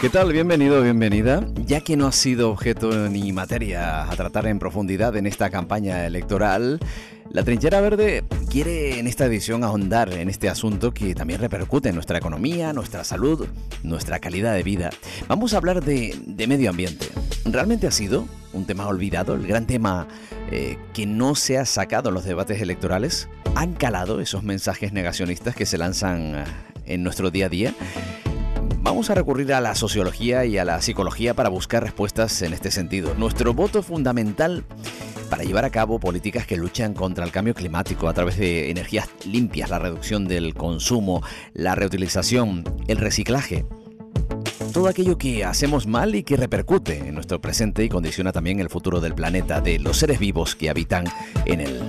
[0.00, 0.32] ¿Qué tal?
[0.32, 1.46] Bienvenido, bienvenida.
[1.64, 6.04] Ya que no ha sido objeto ni materia a tratar en profundidad en esta campaña
[6.06, 6.80] electoral,
[7.30, 11.94] la Trinchera Verde quiere en esta edición ahondar en este asunto que también repercute en
[11.94, 13.46] nuestra economía, nuestra salud,
[13.84, 14.90] nuestra calidad de vida.
[15.28, 16.16] Vamos a hablar de,
[16.48, 17.06] medio ambiente.
[17.44, 20.08] ¿Realmente ha sido un tema olvidado, el gran tema
[20.50, 23.28] eh, que no se ha sacado en los debates electorales?
[23.54, 26.44] ¿Han calado esos mensajes negacionistas que se lanzan
[26.86, 27.74] en nuestro día a día?
[28.92, 32.70] Vamos a recurrir a la sociología y a la psicología para buscar respuestas en este
[32.70, 33.14] sentido.
[33.14, 34.66] Nuestro voto fundamental
[35.30, 39.08] para llevar a cabo políticas que luchan contra el cambio climático a través de energías
[39.24, 41.22] limpias, la reducción del consumo,
[41.54, 43.64] la reutilización, el reciclaje.
[44.74, 48.68] Todo aquello que hacemos mal y que repercute en nuestro presente y condiciona también el
[48.68, 51.06] futuro del planeta, de los seres vivos que habitan
[51.46, 51.80] en él.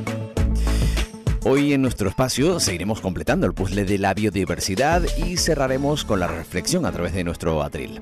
[1.46, 6.28] Hoy en nuestro espacio seguiremos completando el puzzle de la biodiversidad y cerraremos con la
[6.28, 8.02] reflexión a través de nuestro atril.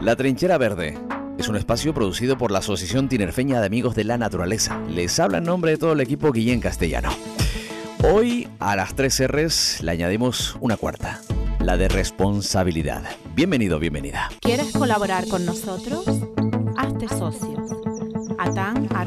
[0.00, 0.98] La Trinchera Verde
[1.38, 4.80] es un espacio producido por la Asociación Tinerfeña de Amigos de la Naturaleza.
[4.88, 7.10] Les habla en nombre de todo el equipo Guillén Castellano.
[8.02, 11.20] Hoy a las tres R's le añadimos una cuarta,
[11.60, 13.04] la de responsabilidad.
[13.36, 14.28] Bienvenido, bienvenida.
[14.40, 16.04] ¿Quieres colaborar con nosotros?
[16.76, 17.64] Hazte socio.
[18.38, 19.06] atan.atan.org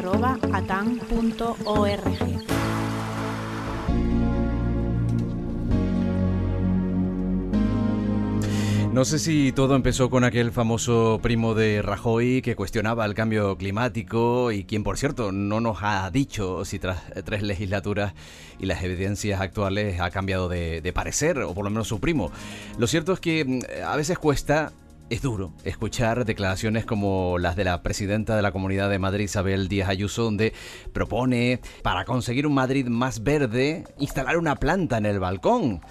[8.92, 13.56] No sé si todo empezó con aquel famoso primo de Rajoy que cuestionaba el cambio
[13.56, 18.14] climático y quien, por cierto, no nos ha dicho si tras tres legislaturas
[18.58, 22.32] y las evidencias actuales ha cambiado de, parecer, o por lo menos su primo.
[22.80, 24.74] Lo cierto es que mm, a veces cuesta
[25.12, 29.68] es duro escuchar declaraciones como las de la presidenta de la Comunidad de Madrid, Isabel
[29.68, 30.54] Díaz Ayuso, donde
[30.94, 35.82] propone, para conseguir un Madrid más verde, instalar una planta en el balcón.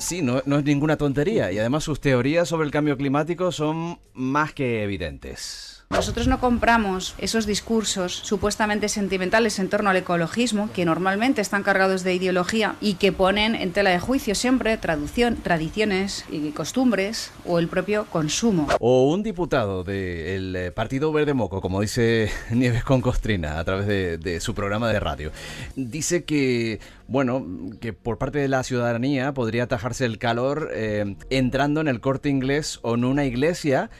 [0.00, 4.00] Sí, no, no es ninguna tontería y además sus teorías sobre el cambio climático son
[4.14, 5.69] más que evidentes.
[5.92, 12.04] Nosotros no compramos esos discursos supuestamente sentimentales en torno al ecologismo, que normalmente están cargados
[12.04, 17.58] de ideología y que ponen en tela de juicio siempre traducción, tradiciones y costumbres o
[17.58, 18.68] el propio consumo.
[18.78, 23.86] O un diputado del eh, Partido Verde Moco, como dice Nieves con Costrina a través
[23.86, 25.32] de, su programa de radio,
[25.74, 26.78] dice que,
[27.08, 27.44] bueno,
[27.80, 32.28] que por parte de la ciudadanía podría atajarse el calor eh, entrando en el corte
[32.28, 33.90] inglés o en una iglesia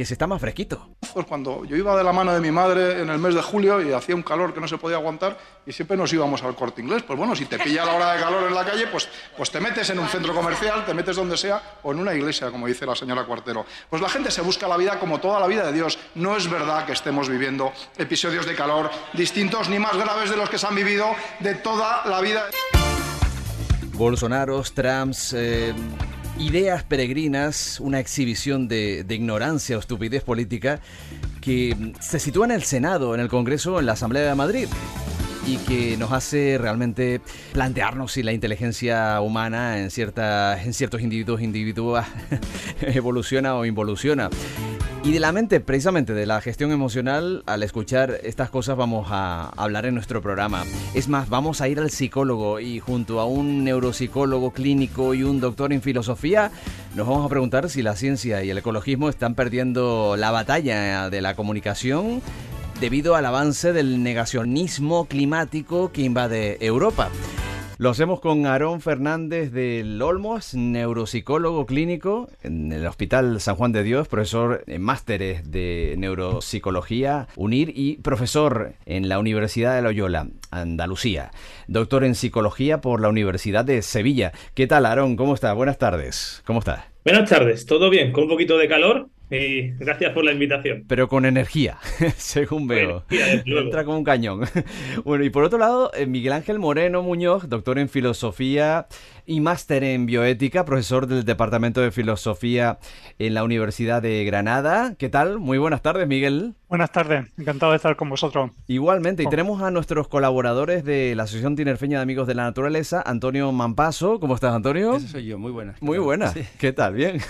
[0.00, 0.88] que se está más fresquito.
[1.12, 3.82] Pues cuando yo iba de la mano de mi madre en el mes de julio
[3.86, 6.80] y hacía un calor que no se podía aguantar y siempre nos íbamos al corte
[6.80, 9.50] inglés, pues bueno, si te pilla la hora de calor en la calle, pues, pues
[9.50, 12.66] te metes en un centro comercial, te metes donde sea o en una iglesia, como
[12.66, 13.66] dice la señora Cuartero.
[13.90, 15.98] Pues la gente se busca la vida como toda la vida de Dios.
[16.14, 20.48] No es verdad que estemos viviendo episodios de calor distintos ni más graves de los
[20.48, 21.08] que se han vivido
[21.40, 22.44] de toda la vida.
[23.92, 25.34] Bolsonaros, Trumps...
[25.36, 25.74] Eh,
[26.40, 30.80] ideas peregrinas, una exhibición de, ignorancia o estupidez política
[31.40, 34.66] que se sitúa en el Senado, en el Congreso, en la Asamblea de Madrid
[35.46, 37.20] y que nos hace realmente
[37.52, 42.04] plantearnos si la inteligencia humana en, cierta, en ciertos individuos individuos
[42.82, 44.30] evoluciona o involuciona.
[45.02, 49.48] Y de la mente, precisamente de la gestión emocional, al escuchar estas cosas vamos a
[49.56, 50.64] hablar en nuestro programa.
[50.92, 55.40] Es más, vamos a ir al psicólogo y junto a un neuropsicólogo clínico y un
[55.40, 56.50] doctor en filosofía,
[56.94, 61.20] nos vamos a preguntar si la ciencia y el ecologismo están perdiendo la batalla de
[61.22, 62.20] la comunicación
[62.80, 67.10] debido al avance del negacionismo climático que invade Europa.
[67.76, 73.82] Lo hacemos con Aarón Fernández del Olmos, neuropsicólogo clínico en el Hospital San Juan de
[73.82, 81.30] Dios, profesor en másteres de neuropsicología, UNIR y profesor en la Universidad de Loyola, Andalucía.
[81.68, 84.32] Doctor en psicología por la Universidad de Sevilla.
[84.54, 85.16] ¿Qué tal, Aarón?
[85.16, 85.52] ¿Cómo está?
[85.52, 86.42] Buenas tardes.
[86.46, 86.84] ¿Cómo estás?
[87.04, 88.12] Buenas tardes, ¿todo bien?
[88.12, 90.84] Con un poquito de calor, y gracias por la invitación.
[90.88, 91.78] Pero con energía,
[92.16, 93.04] según veo.
[93.10, 94.40] Entra como un cañón.
[95.04, 98.86] Bueno, y por otro lado, eh, Miguel Ángel Moreno Muñoz, doctor en filosofía
[99.30, 102.80] y máster en bioética, profesor del Departamento de Filosofía
[103.20, 104.96] en la Universidad de Granada.
[104.98, 105.38] ¿Qué tal?
[105.38, 106.56] Muy buenas tardes, Miguel.
[106.68, 108.50] Buenas tardes, encantado de estar con vosotros.
[108.66, 109.30] Igualmente, y oh.
[109.30, 114.18] tenemos a nuestros colaboradores de la Asociación Tinerfeña de Amigos de la Naturaleza, Antonio Mampaso.
[114.18, 114.96] ¿Cómo estás, Antonio?
[114.96, 115.76] Ese soy yo, muy buena.
[115.80, 116.34] Muy buena.
[116.58, 116.94] ¿Qué tal?
[116.94, 117.20] Bien.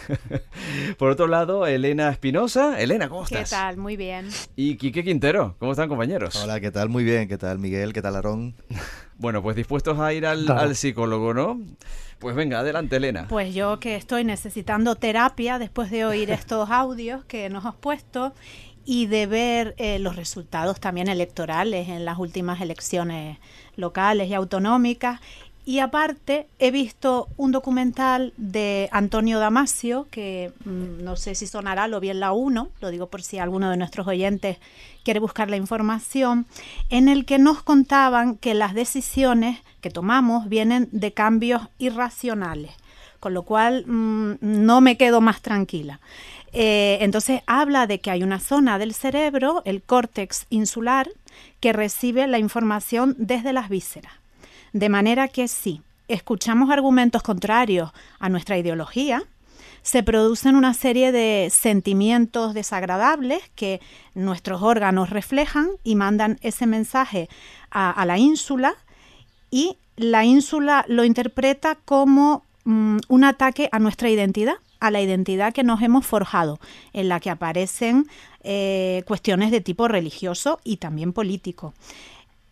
[0.99, 2.81] Por otro lado, Elena Espinosa.
[2.81, 3.50] Elena, ¿cómo estás?
[3.50, 3.76] ¿Qué tal?
[3.76, 4.29] Muy bien.
[4.56, 5.55] Y Quique Quintero.
[5.58, 6.35] ¿Cómo están, compañeros?
[6.43, 6.88] Hola, ¿qué tal?
[6.88, 7.29] Muy bien.
[7.29, 7.93] ¿Qué tal, Miguel?
[7.93, 8.55] ¿Qué tal, Aarón?
[9.20, 11.61] Bueno, pues dispuestos a ir al, al psicólogo, ¿no?
[12.19, 13.26] Pues venga, adelante, Elena.
[13.28, 18.34] Pues yo que estoy necesitando terapia después de oír estos audios que nos has puesto
[18.84, 23.38] y de ver eh, los resultados también electorales en las últimas elecciones
[23.76, 25.20] locales y autonómicas
[25.64, 31.86] Y aparte he visto un documental de Antonio Damasio, que mm, no sé si sonará
[31.86, 34.58] lo bien la 1, lo digo por si alguno de nuestros oyentes
[35.04, 36.46] quiere buscar la información,
[36.88, 42.72] en el que nos contaban que las decisiones que tomamos vienen de cambios irracionales,
[43.20, 46.00] con lo cual mm, no me quedo más tranquila.
[46.52, 51.08] Eh, entonces habla de que hay una zona del cerebro, el córtex insular,
[51.60, 54.19] que recibe la información desde las vísceras.
[54.72, 59.22] De manera que si escuchamos argumentos contrarios a nuestra ideología,
[59.82, 63.81] se producen una serie de sentimientos desagradables que
[64.14, 67.28] nuestros órganos reflejan y mandan ese mensaje
[67.70, 68.75] a, la ínsula
[69.50, 75.52] y la ínsula lo interpreta como mm, un ataque a nuestra identidad a la identidad
[75.52, 76.58] que nos hemos forjado,
[76.94, 78.06] en la que aparecen
[78.43, 81.75] eh, cuestiones de tipo religioso y también político.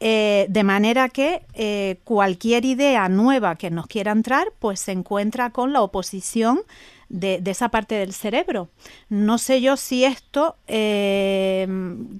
[0.00, 5.50] Eh, de manera que eh, cualquier idea nueva que nos quiera entrar, pues se encuentra
[5.50, 6.60] con la oposición
[7.08, 8.68] de, esa parte del cerebro.
[9.08, 11.66] No sé yo si esto, eh,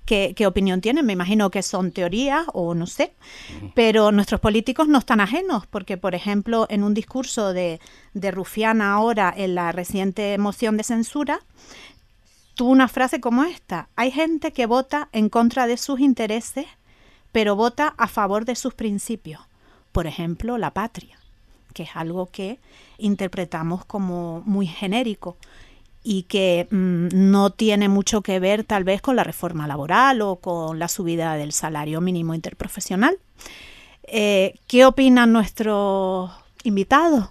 [0.07, 1.07] ¿qué, opinión tienen?
[1.07, 3.13] Me imagino que son teorías o no sé,
[3.75, 7.81] pero nuestros políticos no están ajenos, porque por ejemplo en un discurso de,
[8.15, 11.41] de Rufiana ahora en la reciente moción de censura,
[12.55, 16.67] tuvo una frase como esta, hay gente que vota en contra de sus intereses,
[17.33, 19.41] pero vota a favor de sus principios,
[19.93, 21.19] por ejemplo, la patria
[21.79, 22.59] que es algo que
[22.99, 25.37] interpretamos como muy genérico
[26.03, 30.37] y que mm, no tiene mucho que ver tal vez con la reforma laboral o
[30.37, 33.19] con la subida del salario mínimo interprofesional.
[34.05, 36.33] Eh, ¿Qué opinan nuestros
[36.65, 37.29] invitados?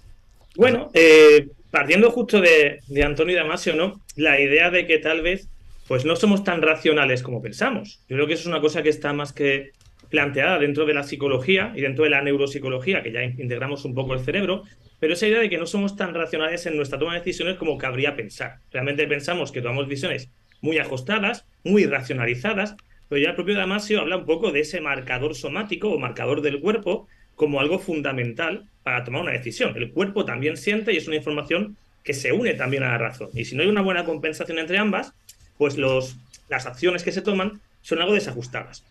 [0.55, 3.99] Bueno, eh, partiendo justo de, de, Antonio Damasio, ¿no?
[4.15, 5.49] La idea de que tal vez
[5.89, 7.99] pues no somos tan racionales como pensamos.
[8.07, 9.71] Yo creo que eso es una cosa que está más que
[10.09, 14.13] planteada dentro de la psicología y dentro de la neuropsicología, que ya integramos un poco
[14.13, 14.63] el cerebro,
[14.99, 17.77] pero esa idea de que no somos tan racionales en nuestra toma de decisiones como
[17.77, 18.57] cabría pensar.
[18.71, 20.29] Realmente pensamos que tomamos decisiones
[20.61, 22.75] muy ajustadas, muy racionalizadas,
[23.09, 26.59] pero ya el propio Damasio habla un poco de ese marcador somático o marcador del
[26.59, 29.73] cuerpo como algo fundamental para tomar una decisión.
[29.77, 33.29] El cuerpo también siente y es una información que se une también a la razón.
[33.33, 35.13] Y si no hay una buena compensación entre ambas,
[35.57, 36.17] pues los,
[36.49, 38.83] las acciones que se toman son algo desajustadas.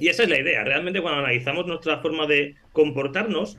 [0.00, 0.64] Y esa es la idea.
[0.64, 3.58] Realmente cuando analizamos nuestra forma de comportarnos,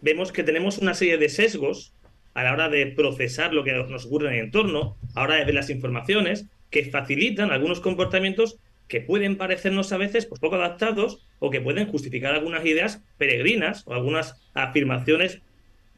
[0.00, 1.92] vemos que tenemos una serie de sesgos
[2.34, 5.36] a la hora de procesar lo que nos ocurre en el entorno, a la hora
[5.36, 8.58] de ver las informaciones, que facilitan algunos comportamientos
[8.88, 13.82] que pueden parecernos a veces pues, poco adaptados o que pueden justificar algunas ideas peregrinas
[13.86, 15.40] o algunas afirmaciones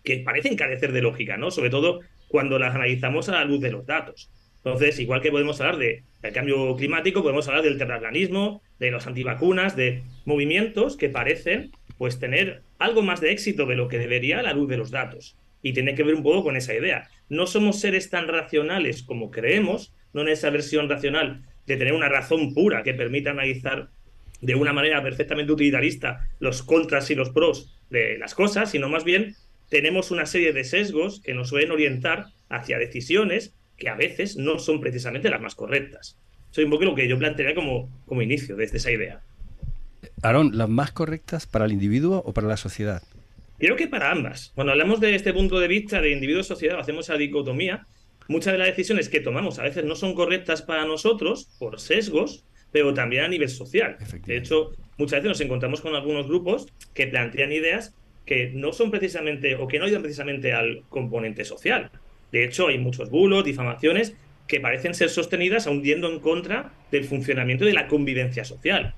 [0.03, 1.53] que parecen carecer de lógica, ¿no?
[1.53, 4.29] Sobre todo cuando las analizamos a la luz de los datos.
[4.65, 9.07] Entonces, igual que podemos hablar de, del cambio climático, podemos hablar del terraplanismo, de los
[9.07, 14.41] antivacunas, de movimientos que parecen pues tener algo más de éxito de lo que debería
[14.41, 15.37] a la luz de los datos.
[15.63, 17.09] Y tiene que ver un poco con esa idea.
[17.29, 22.09] No somos seres tan racionales como creemos, no en esa versión racional de tener una
[22.09, 23.89] razón pura que permita analizar
[24.41, 29.05] de una manera perfectamente utilitarista los contras y los pros de las cosas, sino más
[29.05, 29.37] bien
[29.71, 34.59] tenemos una serie de sesgos que nos suelen orientar hacia decisiones que a veces no
[34.59, 36.17] son precisamente las más correctas.
[36.51, 39.21] Eso es un poco lo que yo plantearía como, como inicio desde esa idea.
[40.23, 43.03] Aaron, ¿las más correctas para el individuo o para la sociedad?
[43.59, 44.53] Creo que para ambas.
[44.55, 47.87] Cuando hablamos de este punto de vista de individuo-sociedad, hacemos esa dicotomía.
[48.29, 52.45] Muchas de las decisiones que tomamos a veces no son correctas para nosotros por sesgos,
[52.73, 53.97] pero también a nivel social.
[54.27, 57.95] De hecho, muchas veces nos encontramos con algunos grupos que plantean ideas
[58.27, 61.91] que no son precisamente o que no ayudan precisamente al componente social.
[62.35, 64.17] De hecho, hay muchos bulos, difamaciones
[64.49, 68.93] que parecen ser sostenidas yendo en contra del funcionamiento de la convivencia social.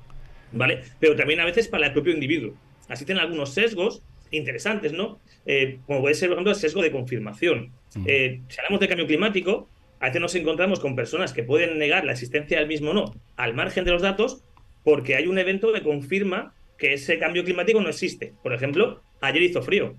[0.53, 0.81] ¿Vale?
[1.01, 2.55] Pero también a veces para el propio individuo.
[2.89, 5.21] Así tienen algunos sesgos interesantes, ¿no?
[5.45, 7.73] Eh, como puede ser, por ejemplo, el sesgo de confirmación.
[7.95, 8.05] Mm.
[8.07, 9.69] Eh, si hablamos de cambio climático,
[10.01, 13.53] a veces nos encontramos con personas que pueden negar la existencia del mismo no, al
[13.53, 14.45] margen de los datos,
[14.83, 18.33] porque hay un evento que confirma que ese cambio climático no existe.
[18.43, 19.95] Por ejemplo, ayer hizo frío.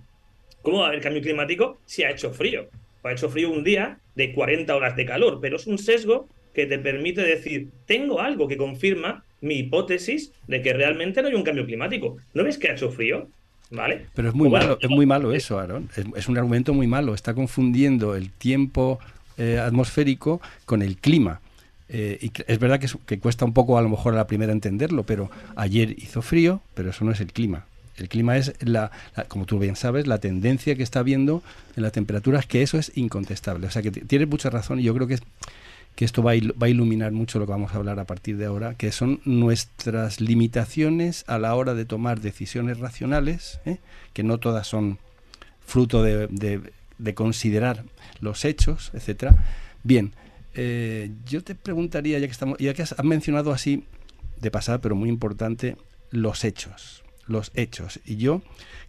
[0.64, 2.68] ¿Cómo va a haber cambio climático si ha hecho frío?
[3.08, 6.66] Ha hecho frío un día de 40 horas de calor, pero es un sesgo que
[6.66, 11.44] te permite decir, tengo algo que confirma mi hipótesis de que realmente no hay un
[11.44, 12.18] cambio climático.
[12.34, 13.28] ¿No ves que ha hecho frío?
[13.70, 14.06] ¿Vale?
[14.16, 15.90] Pero es muy malo, es muy malo eso, Aaron.
[16.16, 17.14] Es, un argumento muy malo.
[17.14, 18.98] Está confundiendo el tiempo
[19.38, 21.42] eh, atmosférico con el clima.
[21.90, 24.52] Eh, y es verdad que, que, cuesta un poco a lo mejor a la primera
[24.52, 27.66] entenderlo, pero ayer hizo frío, pero eso no es el clima.
[27.98, 28.92] El clima es, la,
[29.28, 31.42] como tú bien sabes, la tendencia que está habiendo
[31.76, 33.68] en las temperaturas, que eso es incontestable.
[33.68, 35.20] O sea que tienes mucha razón y yo creo que
[35.98, 38.76] que esto va a, iluminar mucho lo que vamos a hablar a partir de ahora,
[38.76, 43.80] que son nuestras limitaciones a la hora de tomar decisiones racionales, ¿eh?
[44.14, 45.00] que no todas son
[45.66, 46.62] fruto de,
[47.16, 47.84] considerar
[48.22, 49.44] los hechos, etcétera.
[49.82, 50.14] Bien,
[50.54, 53.84] eh, yo te preguntaría, ya que estamos, ya que has mencionado así
[54.40, 55.78] de pasada, pero muy importante,
[56.12, 58.00] los hechos los hechos.
[58.06, 58.42] Y yo,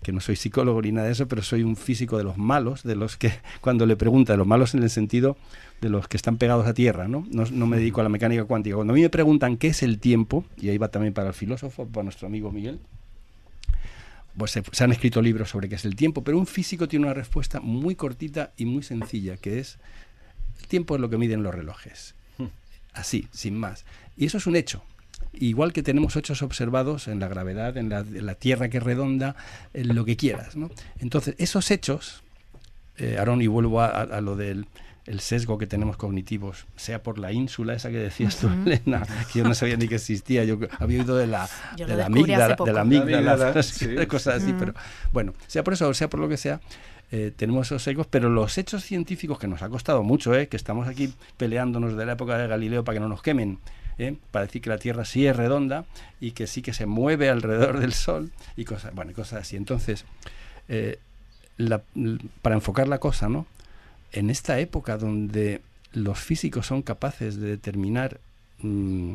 [0.02, 2.82] que no soy psicólogo ni nada de eso, pero soy un físico de los malos,
[2.82, 5.36] de los que cuando le pregunta, de los malos en el sentido
[5.80, 7.26] de los que están pegados a tierra, ¿no?
[7.30, 8.76] No, me dedico a la mecánica cuántica.
[8.76, 11.34] Cuando a mí me preguntan qué es el tiempo, y ahí va también para el
[11.34, 12.80] filósofo, para nuestro amigo Miguel,
[14.36, 17.06] pues se, se han escrito libros sobre qué es el tiempo, pero un físico tiene
[17.06, 19.78] una respuesta muy cortita y muy sencilla, que es,
[20.60, 22.14] el tiempo es lo que miden los relojes.
[22.38, 22.46] Hmm.
[22.92, 23.84] Así, sin más.
[24.16, 24.82] Y eso es un hecho
[25.32, 29.36] igual que tenemos hechos observados en la gravedad, en la, Tierra que es redonda,
[29.74, 30.56] en lo que quieras.
[30.56, 30.70] ¿no?
[30.98, 32.22] Entonces, esos hechos,
[32.96, 34.66] eh, Aaron, y vuelvo a, lo del
[35.06, 39.38] el sesgo que tenemos cognitivos, sea por la ínsula esa que decías tú, Elena, que
[39.38, 42.72] yo no sabía ni que existía, yo había oído de la, de la amígdala, de
[42.74, 44.74] la amígdala, de cosas así, pero
[45.10, 46.60] bueno, sea por eso o sea por lo que sea,
[47.10, 50.58] eh, tenemos esos sesgos, pero los hechos científicos que nos ha costado mucho, eh, que
[50.58, 53.58] estamos aquí peleándonos de la época de Galileo para que no nos quemen,
[53.98, 54.16] ¿eh?
[54.30, 55.84] para decir que la Tierra sí es redonda
[56.20, 59.56] y que sí que se mueve alrededor del Sol y cosas, bueno, cosas así.
[59.56, 60.04] Entonces,
[60.68, 60.98] eh,
[62.42, 63.46] para enfocar la cosa, ¿no?
[64.12, 65.60] En esta época donde
[65.92, 68.20] los físicos son capaces de determinar,
[68.62, 69.14] mm,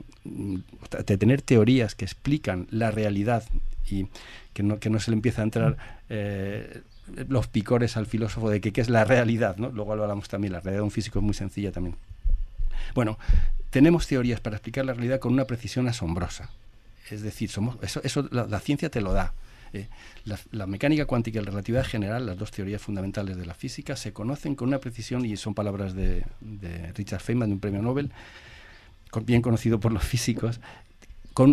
[1.06, 3.44] de tener teorías que explican la realidad
[3.90, 4.08] y
[4.54, 5.78] que no, que no se le empieza a entrar
[6.10, 6.82] eh,
[7.28, 9.70] los picores al filósofo de que qué es la realidad, ¿no?
[9.70, 11.96] Luego hablamos también, la realidad de un físico es muy sencilla también.
[12.94, 13.18] Bueno,
[13.70, 16.50] tenemos teorías para explicar la realidad con una precisión asombrosa.
[17.10, 19.34] Es decir, somos, eso, eso la, ciencia te lo da.
[19.74, 19.88] Eh,
[20.52, 24.14] la, mecánica cuántica y la relatividad general, las dos teorías fundamentales de la física, se
[24.14, 26.24] conocen con una precisión, y son palabras de,
[26.96, 28.12] Richard Feynman, de un premio Nobel,
[29.26, 30.60] bien conocido por los físicos,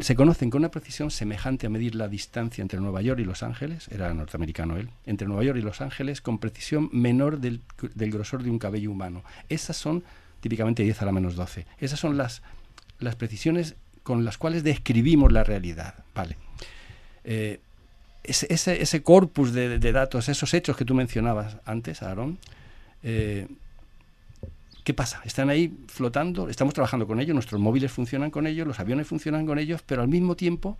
[0.02, 3.42] se conocen con una precisión semejante a medir la distancia entre Nueva York y Los
[3.42, 7.62] Ángeles, era norteamericano él, entre Nueva York y Los Ángeles con precisión menor del,
[7.94, 9.24] del grosor de un cabello humano.
[9.48, 10.04] Esas son
[10.40, 11.66] típicamente 10 a la menos 12.
[11.78, 12.42] Esas son las,
[12.98, 15.94] las precisiones con las cuales describimos la realidad.
[16.14, 16.36] Vale.
[17.24, 17.60] Eh,
[18.22, 22.38] ese, ese, corpus de, datos, esos hechos que tú mencionabas antes, Aaron,
[23.02, 23.48] eh,
[24.84, 25.22] ¿qué pasa?
[25.24, 29.46] Están ahí flotando, estamos trabajando con ellos, nuestros móviles funcionan con ellos, los aviones funcionan
[29.46, 30.76] con ellos, pero al mismo tiempo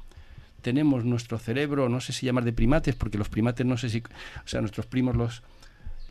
[0.61, 3.99] tenemos nuestro cerebro, no sé si llamar de primates, porque los primates no sé si,
[3.99, 5.43] o sea, nuestros primos los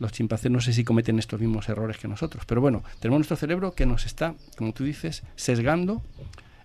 [0.00, 3.36] los chimpancés no sé si cometen estos mismos errores que nosotros, pero bueno, tenemos nuestro
[3.36, 6.02] cerebro que nos está, como tú dices, sesgando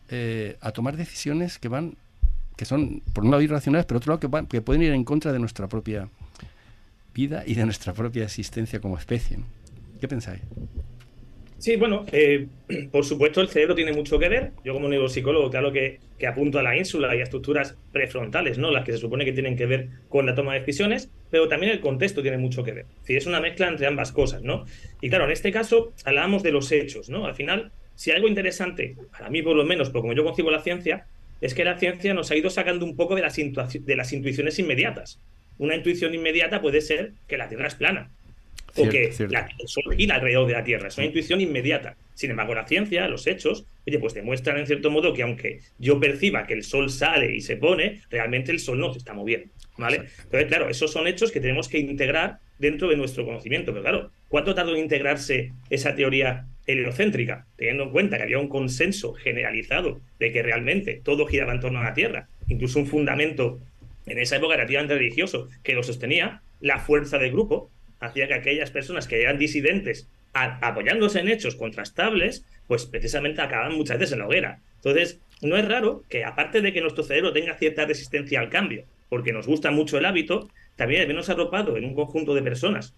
[0.10, 1.96] eh, a tomar decisiones que van,
[2.56, 5.04] que son por un lado irracionales, pero otro lado que, van, que pueden ir en
[5.04, 6.10] contra de nuestra propia
[7.14, 9.40] vida y de nuestra propia existencia como especie.
[10.00, 10.42] ¿Qué pensáis?
[11.58, 12.48] Sí, bueno, eh,
[12.92, 14.52] por supuesto el cerebro tiene mucho que ver.
[14.64, 18.72] Yo como neuropsicólogo, claro que, que, apunto a la ínsula y a estructuras prefrontales, ¿no?
[18.72, 21.72] Las que se supone que tienen que ver con la toma de decisiones, pero también
[21.72, 22.86] el contexto tiene mucho que ver.
[23.08, 24.66] Es es una mezcla entre ambas cosas, ¿no?
[25.02, 27.26] Y claro, en este caso hablábamos de los hechos, ¿no?
[27.26, 30.62] Al final, si algo interesante, para mí por lo menos, porque como yo concibo la
[30.62, 31.08] ciencia,
[31.42, 34.60] es que la ciencia nos ha ido sacando un poco de las, de las intuiciones
[34.60, 35.22] inmediatas.
[35.58, 38.12] Una intuición inmediata puede ser que la Tierra es plana
[38.78, 40.88] o que la, el Sol gira alrededor de la Tierra.
[40.88, 41.96] Es una intuición inmediata.
[42.14, 46.00] Sin embargo, la ciencia, los hechos, oye, pues demuestran en cierto modo que aunque yo
[46.00, 49.50] perciba que el Sol sale y se pone, realmente el Sol no se está moviendo.
[49.78, 50.06] ¿Vale?
[50.24, 53.72] Entonces, claro, esos son hechos que tenemos que integrar dentro de nuestro conocimiento.
[53.72, 57.46] Pero claro, ¿cuánto tardó en integrarse esa teoría heliocéntrica?
[57.58, 61.80] Teniendo en cuenta que había un consenso generalizado de que realmente todo giraba en torno
[61.80, 63.60] a la Tierra, incluso un fundamento
[64.06, 67.70] en esa época relativamente religioso que lo sostenía, la fuerza del grupo,
[68.06, 74.00] hacía que aquellas personas que eran disidentes apoyándose en hechos contrastables, pues precisamente acababan muchas
[74.00, 74.60] veces en la hoguera.
[74.78, 78.84] Entonces, no es raro que aparte de que nuestro cerebro tenga cierta resistencia al cambio,
[79.10, 82.94] porque nos gusta mucho el hábito, también menos arropado en un conjunto de personas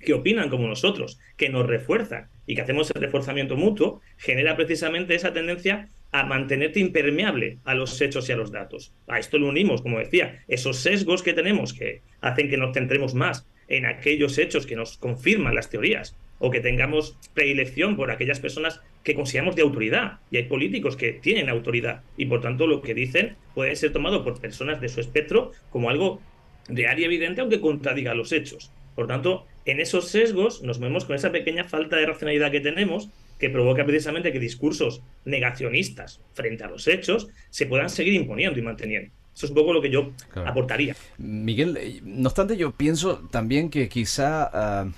[0.00, 5.14] que opinan como nosotros, que nos refuerzan y que hacemos el reforzamiento mutuo, genera precisamente
[5.14, 8.92] esa tendencia a mantenerte impermeable a los hechos y a los datos.
[9.08, 13.14] A esto lo unimos, como decía, esos sesgos que tenemos que hacen que nos centremos
[13.14, 18.40] más en aquellos hechos que nos confirman las teorías o que tengamos predilección por aquellas
[18.40, 20.18] personas que consideramos de autoridad.
[20.30, 24.24] Y hay políticos que tienen autoridad y por tanto lo que dicen puede ser tomado
[24.24, 26.20] por personas de su espectro como algo
[26.68, 28.72] real y evidente aunque contradiga los hechos.
[28.94, 33.10] Por tanto, en esos sesgos nos movemos con esa pequeña falta de racionalidad que tenemos
[33.38, 38.62] que provoca precisamente que discursos negacionistas frente a los hechos se puedan seguir imponiendo y
[38.62, 39.12] manteniendo.
[39.36, 40.12] Eso es un poco lo que yo
[40.46, 40.96] aportaría.
[41.18, 44.88] Miguel, eh, no obstante, yo pienso también que quizá ah,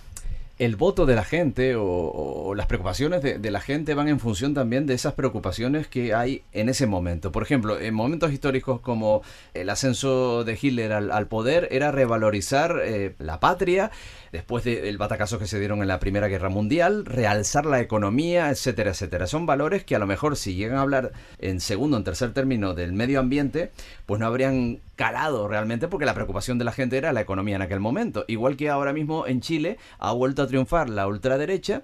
[0.58, 4.86] el voto de la gente o, las preocupaciones de, la gente van en función también
[4.86, 7.30] de esas preocupaciones que hay en ese momento.
[7.30, 9.22] Por ejemplo, en momentos históricos como
[9.54, 13.90] el ascenso de Hitler al, poder era revalorizar eh, la patria,
[14.32, 18.90] después del batacazo que se dieron en la Primera Guerra Mundial, realzar la economía, etcétera,
[18.90, 19.26] etcétera.
[19.26, 22.32] Son valores que a lo mejor si llegan a hablar en segundo o en tercer
[22.32, 23.72] término del medio ambiente,
[24.06, 27.62] pues no habrían calado realmente porque la preocupación de la gente era la economía en
[27.62, 28.24] aquel momento.
[28.28, 31.82] Igual que ahora mismo en Chile ha vuelto a triunfar la ultraderecha.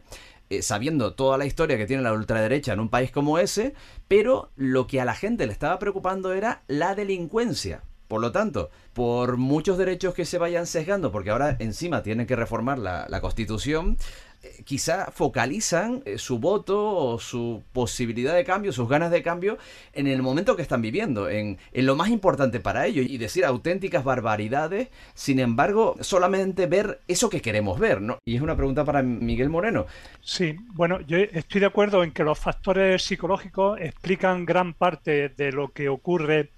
[0.51, 3.73] Eh, sabiendo toda la historia que tiene la ultraderecha en un país como ese,
[4.09, 7.83] pero lo que a la gente le estaba preocupando era la delincuencia.
[8.09, 12.37] Por lo tanto, por muchos derechos que se vayan sesgando, porque ahora encima tienen que
[12.37, 13.97] reformar la, constitución,
[14.43, 19.57] eh, quizá focalizan eh, su voto o su posibilidad de cambio, sus ganas de cambio
[19.95, 23.45] en el momento que están viviendo, en, en, lo más importante para ellos y decir
[23.45, 28.19] auténticas barbaridades, sin embargo, solamente ver eso que queremos ver, ¿no?
[28.27, 29.87] Y es una pregunta para Miguel Moreno.
[30.21, 35.53] Sí, bueno, yo estoy de acuerdo en que los factores psicológicos explican gran parte de
[35.53, 36.51] lo que ocurre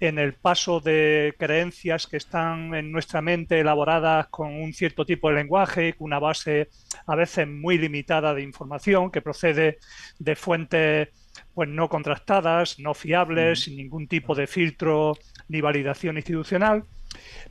[0.00, 5.28] en el paso de creencias que están en nuestra mente elaboradas con un cierto tipo
[5.28, 6.68] de lenguaje, con una base
[7.06, 9.78] a veces muy limitada de información que procede
[10.18, 11.08] de fuentes
[11.54, 15.16] pues no contrastadas, no fiables, sin ningún tipo de filtro
[15.48, 16.84] ni validación institucional.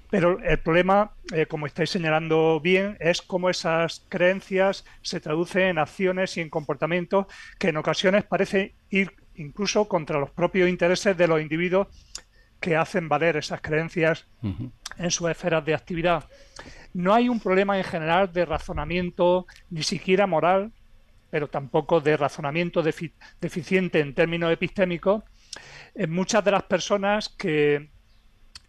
[0.10, 5.78] Pero el problema, eh, como estáis señalando bien, es cómo esas creencias se traducen en
[5.78, 7.26] acciones y en comportamientos
[7.60, 11.88] que en ocasiones parecen ir incluso contra los propios intereses de los individuos
[12.60, 14.26] que hacen valer esas creencias
[14.98, 16.26] en sus esferas de actividad.
[16.94, 20.72] No hay un problema en general de razonamiento, ni siquiera moral,
[21.30, 25.24] pero tampoco de razonamiento deficiente en términos epistémicos,
[25.94, 27.90] en muchas de las personas que,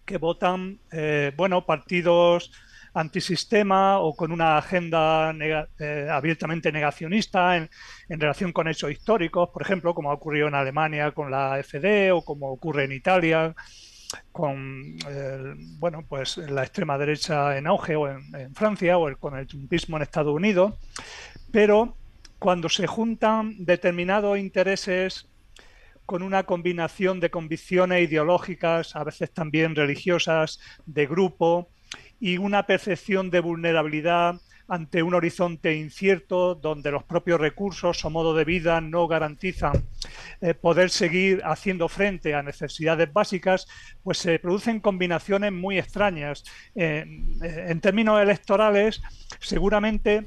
[0.04, 2.52] que votan eh, bueno, partidos
[2.95, 5.35] antisistema o con una agenda
[5.78, 7.71] eh, abiertamente negacionista en,
[8.09, 12.12] en, relación con hechos históricos, por ejemplo, como ha ocurrido en Alemania con la FD
[12.12, 13.54] o como ocurre en Italia
[14.33, 14.97] con
[15.78, 20.03] bueno pues la extrema derecha en auge o en, Francia o con el trumpismo en
[20.03, 20.74] Estados Unidos,
[21.53, 21.96] pero
[22.38, 25.29] cuando se juntan determinados intereses
[26.07, 31.68] con una combinación de convicciones ideológicas, a veces también religiosas, de grupo,
[32.20, 38.35] y una percepción de vulnerabilidad ante un horizonte incierto donde los propios recursos o modo
[38.35, 39.87] de vida no garantizan
[40.42, 43.66] eh, poder seguir haciendo frente a necesidades básicas,
[44.02, 46.44] pues se producen combinaciones muy extrañas.
[46.74, 47.04] Eh,
[47.40, 49.00] en términos electorales,
[49.40, 50.26] seguramente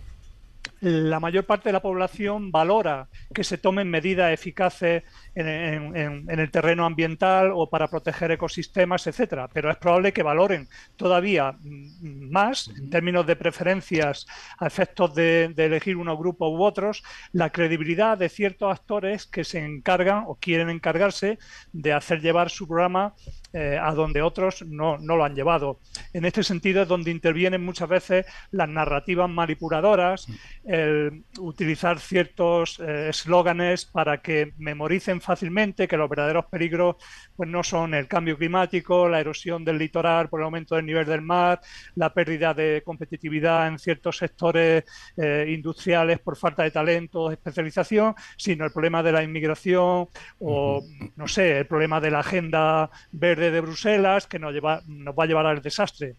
[0.82, 5.04] la mayor parte de la población valora que se tomen medidas eficaces
[5.36, 5.96] en,
[6.28, 9.48] el terreno ambiental o para proteger ecosistemas, etcétera.
[9.48, 14.26] Pero es probable que valoren todavía más, en términos de preferencias
[14.58, 19.44] a efectos de, de elegir unos grupos u otros, la credibilidad de ciertos actores que
[19.44, 21.38] se encargan o quieren encargarse
[21.72, 23.14] de hacer llevar su programa
[23.54, 25.82] eh, a donde otros no, no, lo han llevado.
[26.14, 30.28] En este sentido es donde intervienen muchas veces las narrativas manipuladoras,
[30.72, 36.96] el utilizar ciertos eh, eslóganes para que memoricen fácilmente que los verdaderos peligros
[37.36, 41.06] pues no son el cambio climático, la erosión del litoral por el aumento del nivel
[41.06, 41.60] del mar,
[41.96, 44.86] la pérdida de competitividad en ciertos sectores
[45.18, 50.08] eh, industriales por falta de talento, o especialización, sino el problema de la inmigración
[50.40, 50.82] o,
[51.18, 55.26] no sé, el problema de la agenda verde de Bruselas que nos, lleva, nos va
[55.26, 56.16] a llevar al desastre.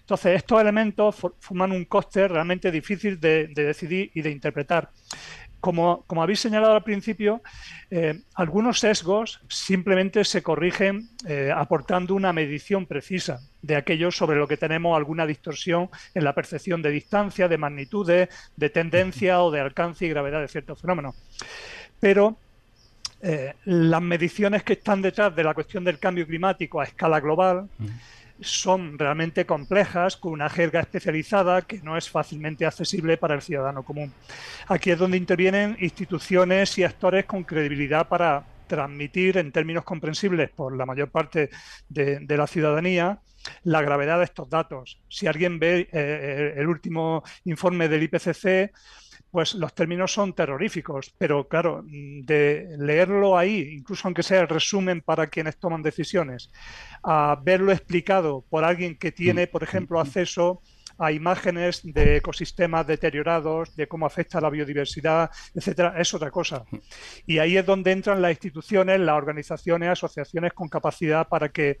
[0.00, 4.90] Entonces, estos elementos forman un coste realmente difícil de, decidir y de interpretar.
[5.60, 7.42] Como, como, habéis señalado al principio,
[7.90, 14.48] eh, algunos sesgos simplemente se corrigen eh, aportando una medición precisa de aquello sobre lo
[14.48, 19.60] que tenemos alguna distorsión en la percepción de distancia, de magnitudes, de tendencia o de
[19.60, 21.14] alcance y gravedad de ciertos fenómenos.
[22.00, 22.38] Pero
[23.22, 27.68] eh, las mediciones que están detrás de la cuestión del cambio climático a escala global
[28.40, 33.82] son realmente complejas, con una jerga especializada que no es fácilmente accesible para el ciudadano
[33.82, 34.12] común.
[34.68, 40.76] Aquí es donde intervienen instituciones y actores con credibilidad para transmitir en términos comprensibles por
[40.76, 41.50] la mayor parte
[41.88, 43.18] de, la ciudadanía
[43.64, 45.00] la gravedad de estos datos.
[45.08, 48.70] Si alguien ve eh, el último informe del IPCC,
[49.30, 55.00] pues los términos son terroríficos, pero claro, de leerlo ahí, incluso aunque sea el resumen
[55.00, 56.50] para quienes toman decisiones,
[57.02, 60.62] a verlo explicado por alguien que tiene, por ejemplo, acceso
[61.00, 66.64] a imágenes de ecosistemas deteriorados, de cómo afecta la biodiversidad, etcétera, es otra cosa.
[67.26, 71.78] Y ahí es donde entran las instituciones, las organizaciones, asociaciones con capacidad para que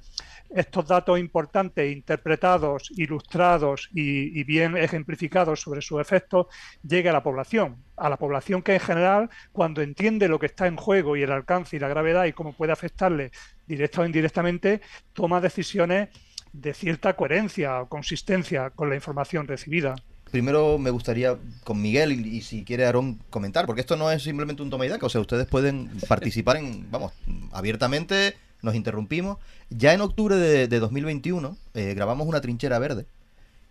[0.48, 6.46] estos datos importantes, interpretados, ilustrados y, bien ejemplificados sobre sus efectos,
[6.82, 7.84] llegue a la población.
[7.96, 11.30] A la población que en general, cuando entiende lo que está en juego y el
[11.30, 13.32] alcance y la gravedad y cómo puede afectarle
[13.66, 14.80] directa o indirectamente,
[15.12, 16.08] toma decisiones
[16.52, 19.96] de cierta coherencia o consistencia con la información recibida.
[20.30, 24.62] Primero me gustaría con Miguel y, si quiere Aarón comentar, porque esto no es simplemente
[24.62, 27.12] un toma y daca, o sea, ustedes pueden participar en, vamos,
[27.52, 29.38] abiertamente, nos interrumpimos.
[29.70, 33.06] Ya en octubre de, 2021 eh, grabamos una trinchera verde,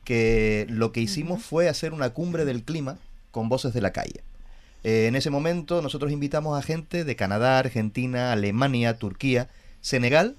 [0.04, 2.98] que lo que hicimos fue hacer una cumbre del clima
[3.32, 4.22] con voces de la calle.
[4.84, 10.36] Eh, en ese momento nosotros invitamos a gente de Canadá, Argentina, Alemania, Turquía, Senegal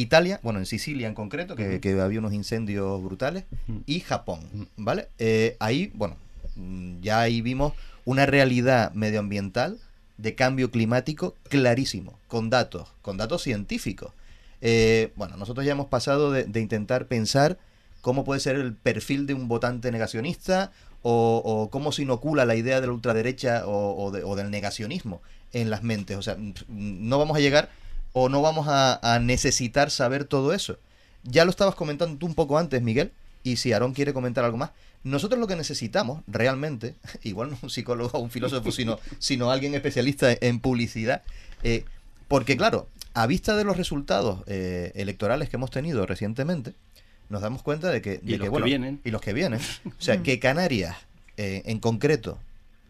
[0.00, 3.44] Italia, bueno, en Sicilia en concreto, que, había unos incendios brutales,
[3.86, 5.08] y Japón, ¿vale?
[5.18, 6.16] Eh, ahí, bueno,
[6.56, 7.72] mm, ya ahí vimos
[8.04, 9.78] una realidad medioambiental
[10.18, 14.12] de cambio climático clarísimo, con datos, con datos científicos.
[14.60, 17.58] Eh, bueno, nosotros ya hemos pasado de, intentar pensar
[18.00, 22.80] cómo puede ser el perfil de un votante negacionista o, cómo se inocula la idea
[22.80, 26.16] de la ultraderecha o, o del negacionismo en las mentes.
[26.16, 26.36] O sea,
[26.68, 27.70] no vamos a llegar
[28.12, 30.78] o no vamos a, necesitar saber todo eso.
[31.22, 34.56] Ya lo estabas comentando tú un poco antes, Miguel, y si Aarón quiere comentar algo
[34.56, 34.70] más,
[35.02, 39.74] nosotros lo que necesitamos realmente, igual no un psicólogo o un filósofo, sino, sino alguien
[39.74, 41.22] especialista en publicidad,
[41.62, 41.84] eh,
[42.28, 46.74] porque claro, a vista de los resultados eh, electorales que hemos tenido recientemente,
[47.28, 48.20] nos damos cuenta de que...
[48.24, 49.00] y los que vienen.
[49.04, 49.60] Y los que vienen.
[49.86, 50.96] O sea, que Canarias,
[51.36, 52.38] eh, en concreto,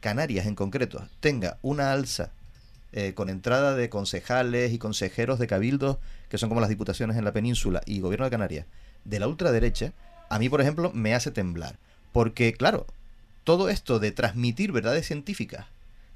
[0.01, 2.33] Canarias en concreto, tenga una alza
[2.93, 5.99] eh, con entrada de concejales y consejeros de cabildos,
[6.29, 8.67] que son como las diputaciones en la península y gobierno de Canarias,
[9.05, 9.93] de la ultraderecha,
[10.29, 11.77] a mí, por ejemplo, me hace temblar.
[12.13, 12.87] Porque, claro,
[13.45, 15.67] todo esto de transmitir verdades científicas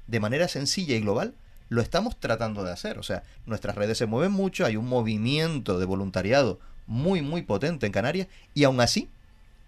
[0.07, 1.33] de manera sencilla y global,
[1.69, 2.99] lo estamos tratando de hacer.
[2.99, 7.85] O sea, nuestras redes se mueven mucho, hay un movimiento de voluntariado muy, muy potente
[7.85, 9.09] en Canarias, y aún así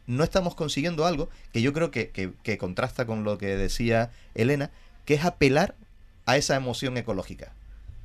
[0.06, 4.72] no estamos consiguiendo algo que yo creo que, que contrasta con lo que decía Elena,
[5.06, 5.76] que es apelar
[6.28, 7.54] a esa emoción ecológica.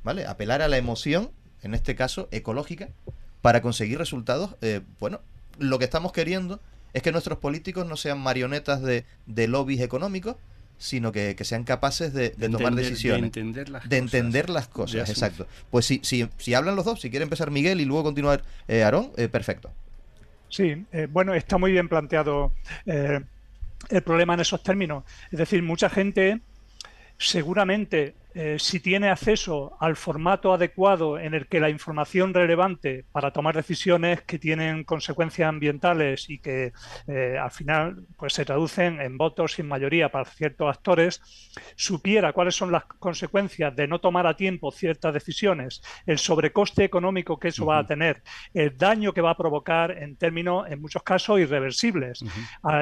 [0.03, 0.25] ¿Vale?
[0.25, 1.29] Apelar a la emoción,
[1.61, 2.89] en este caso ecológica,
[3.41, 4.55] para conseguir resultados.
[4.61, 5.21] Eh, bueno,
[5.59, 6.59] lo que estamos queriendo
[6.93, 10.37] es que nuestros políticos no sean marionetas de, de lobbies económicos,
[10.77, 13.21] sino que, sean capaces de, tomar decisiones.
[13.21, 14.13] De entender las de cosas.
[14.13, 15.47] Entender las cosas exacto.
[15.71, 18.83] Pues si, si, si hablan los dos, si quiere empezar Miguel y luego continuar eh,
[18.83, 19.71] Aarón, eh, perfecto.
[20.49, 22.51] Sí, eh, bueno, está muy bien planteado
[22.85, 25.03] el problema en esos términos.
[25.31, 26.41] Es decir, mucha gente
[27.17, 33.31] seguramente eh, si tiene acceso al formato adecuado en el que la información relevante para
[33.31, 36.73] tomar decisiones que tienen consecuencias ambientales y que
[37.07, 41.21] eh, al final pues, se traducen en votos sin mayoría para ciertos actores,
[41.75, 47.39] supiera cuáles son las consecuencias de no tomar a tiempo ciertas decisiones, el sobrecoste económico
[47.39, 51.03] que eso va a tener, el daño que va a provocar en términos, en muchos
[51.03, 52.23] casos, irreversibles,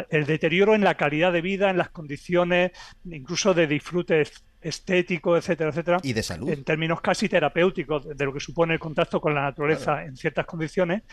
[0.09, 2.71] el deterioro en la calidad de vida, en las condiciones
[3.03, 4.23] incluso de disfrute
[4.61, 5.97] estético, etcétera, etcétera.
[6.03, 6.49] Y de salud.
[6.49, 10.45] En términos casi terapéuticos de lo que supone el contacto con la naturaleza en ciertas
[10.45, 11.03] condiciones,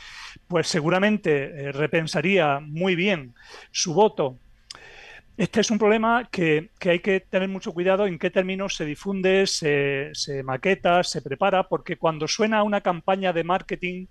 [0.46, 3.34] pues seguramente eh, repensaría muy bien
[3.70, 4.38] su voto
[5.38, 9.46] este es un problema que, hay que tener mucho cuidado en qué términos se difunde,
[9.46, 14.06] se, maqueta, se prepara, porque cuando suena una campaña de marketing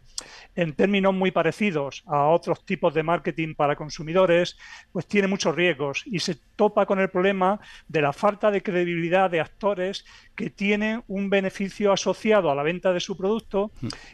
[0.56, 4.58] en términos muy parecidos a otros tipos de marketing para consumidores,
[4.94, 7.60] pues tiene muchos riesgos y se topa con el problema
[7.90, 12.94] de la falta de credibilidad de actores que tienen un beneficio asociado a la venta
[12.94, 13.72] de su producto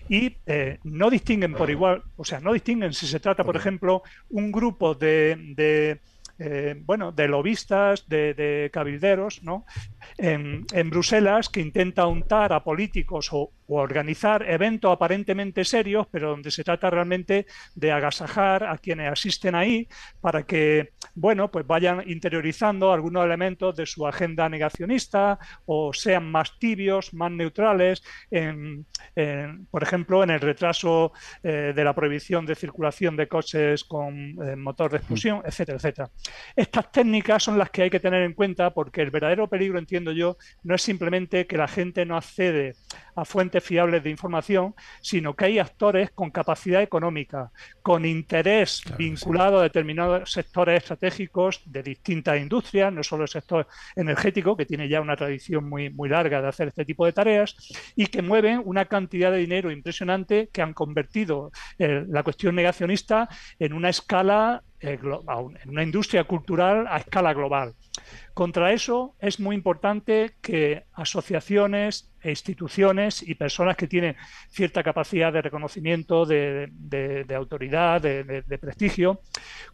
[0.10, 4.02] y eh, no distinguen por igual, o sea, no distinguen si se trata, por ejemplo,
[4.32, 6.02] un grupo de
[6.39, 9.65] eh, bueno, de lobistas, de, cabilderos, ¿no?
[10.17, 16.63] En, Bruselas que intenta untar a políticos o, organizar eventos aparentemente serios, pero donde se
[16.63, 17.45] trata realmente
[17.76, 19.88] de agasajar a quienes asisten ahí
[20.21, 26.58] para que, bueno, pues vayan interiorizando algunos elementos de su agenda negacionista o sean más
[26.60, 28.04] tibios, más neutrales,
[29.71, 34.56] por ejemplo, en el retraso eh, de la prohibición de circulación de coches con eh,
[34.56, 36.10] motor de explosión, etcétera, etcétera.
[36.56, 40.12] Estas técnicas son las que hay que tener en cuenta porque el verdadero peligro, entiendo
[40.12, 42.76] yo, no es simplemente que la gente no accede
[43.15, 49.59] a fuentes fiables de información, sino que hay actores con capacidad económica, con interés vinculado
[49.59, 55.01] a determinados sectores estratégicos de distintas industrias, no solo el sector energético, que tiene ya
[55.01, 57.55] una tradición muy, muy larga de hacer este tipo de tareas,
[57.95, 63.29] y que mueven una cantidad de dinero impresionante que han convertido eh, la cuestión negacionista
[63.59, 67.73] en una escala eh, en una industria cultural a escala global.
[68.33, 74.15] Contra eso es muy importante que asociaciones, instituciones y personas que tienen
[74.49, 79.21] cierta capacidad de reconocimiento, de, autoridad, de, prestigio,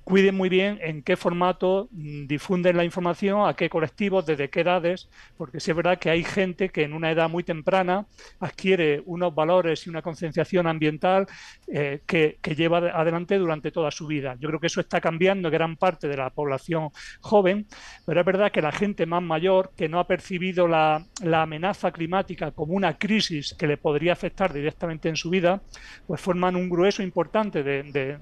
[0.04, 4.62] cuiden muy bien en qué formato mm, difunden la información, a qué colectivos, desde qué
[4.62, 8.06] edades, porque sí es verdad que hay gente que en una edad muy temprana
[8.40, 11.28] adquiere unos valores y una concienciación ambiental
[11.68, 14.36] eh, que, lleva adelante durante toda su vida.
[14.40, 16.90] Yo creo que eso está cambiando gran parte de la población
[17.22, 17.68] joven,
[18.06, 22.39] pero es verdad que la gente más mayor que no ha percibido la amenaza climática
[22.56, 25.62] como una crisis que le podría afectar directamente en su vida,
[26.08, 28.18] pues forman un grueso importante de,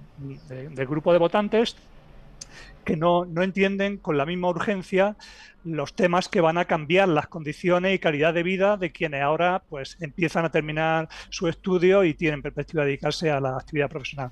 [0.88, 1.76] grupo de votantes
[2.84, 5.18] que no, no, entienden con la misma urgencia
[5.68, 9.64] los temas que van a cambiar las condiciones y calidad de vida de quienes ahora
[9.70, 14.32] pues empiezan a terminar su estudio y tienen perspectiva de dedicarse a la actividad profesional.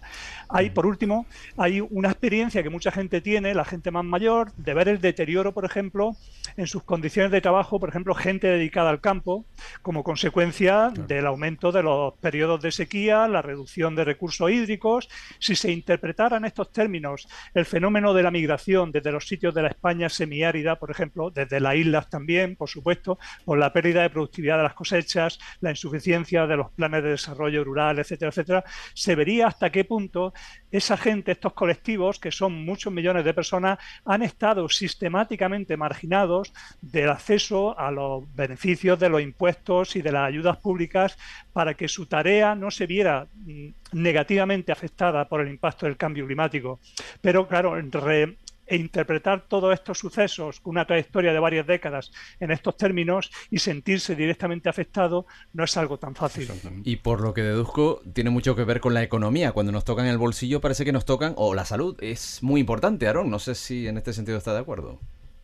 [0.50, 1.26] Hay, por último,
[1.58, 5.54] hay una experiencia que mucha gente tiene, la gente más mayor, de ver el deterioro,
[5.54, 6.16] por ejemplo,
[6.58, 9.46] en sus condiciones de trabajo, por ejemplo, gente dedicada al campo,
[9.82, 15.10] como consecuencia del aumento de los periodos de sequía, la reducción de recursos hídricos.
[15.40, 19.70] Si se interpretaran estos términos, el fenómeno de la migración desde los sitios de la
[19.70, 24.58] España semiárida, por ejemplo, desde las islas también, por supuesto, por la pérdida de productividad
[24.58, 29.48] de las cosechas, la insuficiencia de los planes de desarrollo rural, etcétera, etcétera, se vería
[29.48, 30.34] hasta qué punto
[30.72, 37.10] esa gente, estos colectivos, que son muchos millones de personas, han estado sistemáticamente marginados del
[37.10, 41.18] acceso a los beneficios de los impuestos y de las ayudas públicas
[41.54, 46.26] para que su tarea no se viera mm, negativamente afectada por el impacto del cambio
[46.26, 46.80] climático.
[47.22, 52.52] Pero claro, re, e interpretar todos estos sucesos con una trayectoria de varias décadas en
[52.52, 56.50] estos términos y sentirse directamente afectado no es algo tan fácil.
[56.84, 59.52] Y por lo que deduzco, tiene mucho que ver con la economía.
[59.52, 63.08] Cuando nos tocan el bolsillo parece que nos tocan, o la salud, es muy importante,
[63.08, 63.30] Aaron.
[63.30, 65.00] No sé si en este sentido está de acuerdo.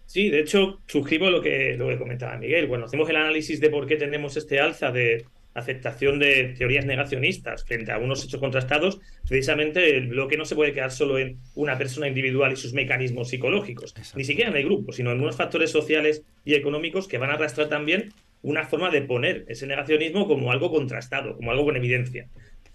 [0.05, 2.67] Sí, de hecho, suscribo lo que, lo que comentaba Miguel.
[2.67, 7.65] Cuando hacemos el análisis de por qué tenemos este alza de aceptación de teorías negacionistas
[7.65, 11.77] frente a unos hechos contrastados, precisamente el bloque no se puede quedar solo en una
[11.77, 15.71] persona individual y sus mecanismos psicológicos, ni siquiera en el grupo, sino en unos factores
[15.71, 20.51] sociales y económicos que van a arrastrar también una forma de poner ese negacionismo como
[20.51, 22.27] algo contrastado, como algo con evidencia.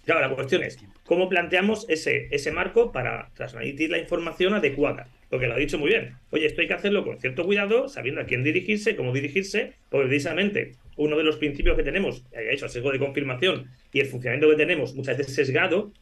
[0.04, 5.08] Claro, la cuestión es, ¿cómo planteamos ese, ese marco para transmitir la información adecuada?
[5.28, 6.14] Porque lo ha dicho muy bien.
[6.30, 10.06] Oye, esto hay que hacerlo con cierto cuidado, sabiendo a quién dirigirse, cómo dirigirse, porque
[10.06, 14.48] precisamente uno de los principios que tenemos, eso, el sesgo de confirmación y el funcionamiento
[14.50, 15.92] que tenemos muchas veces sesgado,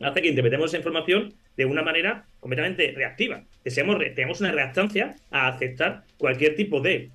[0.00, 5.16] hace que interpretemos esa información de una manera completamente reactiva, que seamos, tengamos una reactancia
[5.30, 7.10] a aceptar cualquier tipo de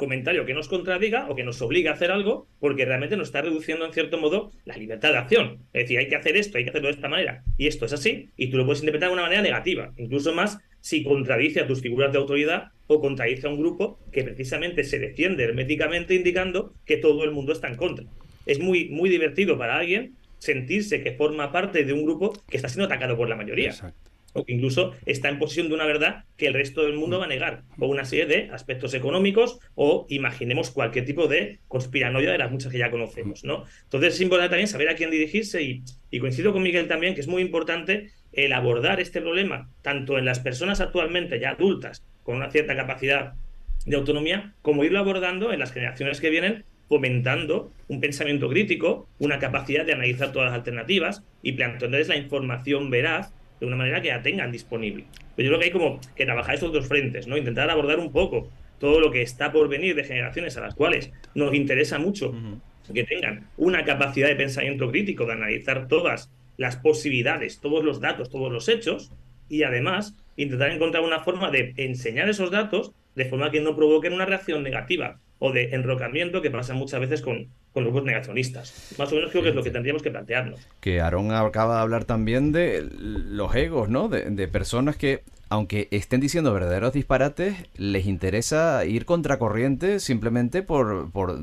[0.00, 3.42] comentario que nos contradiga o que nos obliga a hacer algo, porque realmente nos está
[3.42, 5.58] reduciendo en cierto modo la libertad de acción.
[5.74, 7.92] Es decir, hay que hacer esto, hay que hacerlo de esta manera, y esto es
[7.92, 11.66] así, y tú lo puedes interpretar de una manera negativa, incluso más si contradice a
[11.66, 16.74] tus figuras de autoridad o contradice a un grupo que precisamente se defiende herméticamente indicando
[16.84, 18.06] que todo el mundo está en contra.
[18.46, 22.68] Es muy, muy divertido para alguien sentirse que forma parte de un grupo que está
[22.68, 23.70] siendo atacado por la mayoría.
[23.70, 27.18] Exacto o que incluso está en posesión de una verdad que el resto del mundo
[27.18, 32.32] va a negar, o una serie de aspectos económicos, o imaginemos cualquier tipo de conspiranoia
[32.32, 33.64] de las muchas que ya conocemos, ¿no?
[33.84, 37.20] Entonces es importante también saber a quién dirigirse y, y coincido con Miguel también que
[37.20, 42.36] es muy importante el abordar este problema tanto en las personas actualmente ya adultas con
[42.36, 43.34] una cierta capacidad
[43.86, 49.38] de autonomía, como irlo abordando en las generaciones que vienen fomentando un pensamiento crítico, una
[49.38, 54.08] capacidad de analizar todas las alternativas y plantearles la información veraz de una manera que
[54.08, 55.04] la tengan disponible.
[55.36, 57.36] Pero yo creo que hay como que trabajar esos dos frentes, ¿no?
[57.36, 61.12] Intentar abordar un poco todo lo que está por venir de generaciones a las cuales
[61.34, 62.34] nos interesa mucho
[62.92, 66.30] que tengan una capacidad de pensamiento crítico, de analizar todas
[66.60, 69.10] las posibilidades, todos los datos, todos los hechos,
[69.48, 74.12] y además intentar encontrar una forma de enseñar esos datos de forma que no provoquen
[74.12, 78.94] una reacción negativa o de enrocamiento que pasa muchas veces con, con grupos negacionistas.
[78.98, 80.60] Más o menos creo que es lo que tendríamos que plantearnos.
[80.80, 84.08] Que Aarón acaba de hablar también de los egos, ¿no?
[84.08, 91.40] De, personas que, aunque estén diciendo verdaderos disparates, les interesa ir contracorriente simplemente por, por,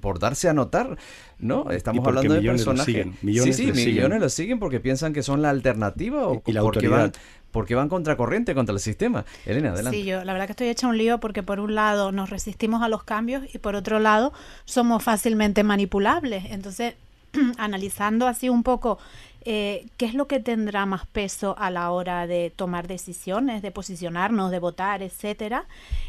[0.00, 0.96] por darse a notar,
[1.40, 1.72] ¿no?
[1.72, 3.10] Estamos hablando de personas que...
[3.20, 6.62] Millones sí, sí, millones lo siguen porque piensan que son la alternativa o y la
[6.62, 7.12] porque autoridad
[7.50, 9.24] porque van contracorriente contra el sistema.
[9.46, 9.98] Elena, adelante.
[9.98, 12.82] Sí, yo la verdad que estoy hecha un lío porque por un lado nos resistimos
[12.82, 14.32] a los cambios y por otro lado
[14.64, 16.44] somos fácilmente manipulables.
[16.50, 16.94] Entonces,
[17.58, 18.98] analizando así un poco
[19.42, 23.70] eh, ¿qué es lo que tendrá más peso a la hora de tomar decisiones, de
[23.70, 25.64] posicionarnos, de votar, etcétera?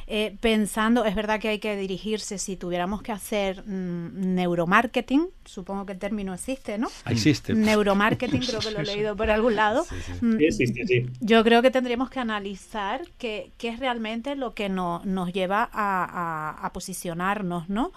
[0.07, 5.85] Eh, pensando, es verdad que hay que dirigirse, si tuviéramos que hacer mm, neuromarketing, supongo
[5.85, 6.89] que el término existe, ¿no?
[7.05, 7.53] Existe.
[7.53, 9.85] Neuromarketing, creo que lo he leído por algún lado.
[10.21, 11.05] Mm, Sí, existe, sí.
[11.21, 15.69] Yo creo que tendríamos que analizar qué, qué es realmente lo que no- nos lleva
[15.71, 17.91] a, a- a posicionarnos, ¿no?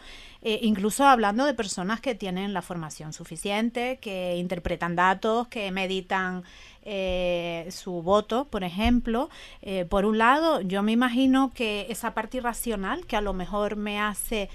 [0.46, 6.44] Eh, incluso hablando de personas que tienen la formación suficiente, que interpretan datos, que meditan
[6.82, 9.30] eh, su voto, por ejemplo.
[9.62, 13.76] Eh, por un lado, yo me imagino que esa parte irracional que a lo mejor
[13.76, 14.50] me hace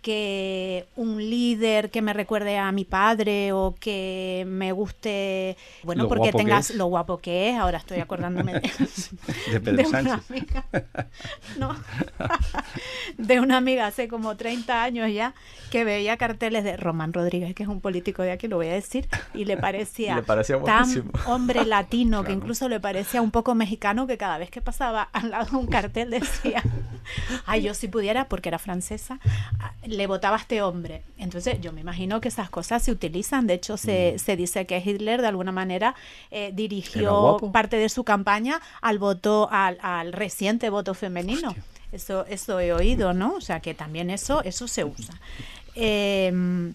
[0.00, 6.08] que un líder que me recuerde a mi padre o que me guste, bueno, Lo
[6.08, 8.60] porque tengas lo guapo que es, ahora estoy acordándome de,
[9.52, 10.64] De Pedro de una amiga,
[11.58, 11.76] no,
[13.18, 15.34] de una amiga hace como 30 años ya,
[15.70, 18.72] que veía carteles de Román Rodríguez, que es un político de aquí, lo voy a
[18.72, 23.54] decir, y le parecía, Le parecía tan hombre latino que incluso le parecía un poco
[23.54, 26.62] mexicano que cada vez que pasaba al lado de un cartel decía,
[27.46, 29.20] ay, yo si pudiera, porque era francesa,
[29.90, 31.02] le votaba a este hombre.
[31.18, 34.78] Entonces yo me imagino que esas cosas se utilizan, de hecho se, se dice que
[34.78, 35.94] Hitler de alguna manera
[36.30, 41.54] eh, dirigió parte de su campaña al voto, al, al reciente voto femenino.
[41.92, 43.34] Eso, eso he oído, ¿no?
[43.34, 45.14] O sea que también eso, eso se usa.
[45.76, 46.74] Em,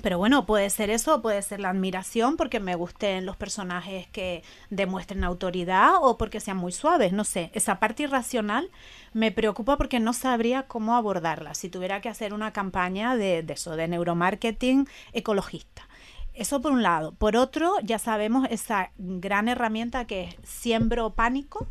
[0.00, 4.42] pero bueno, puede ser eso, puede ser la admiración porque me gusten los personajes que
[4.70, 7.50] demuestren autoridad o porque sean muy suaves, no sé.
[7.52, 8.70] Esa parte irracional
[9.12, 13.76] me preocupa porque no sabría cómo abordarla si tuviera que hacer una campaña de, eso,
[13.76, 15.86] de neuromarketing ecologista.
[16.32, 17.12] Eso por un lado.
[17.12, 21.66] Por otro, ya sabemos esa gran herramienta que es siembro pánico,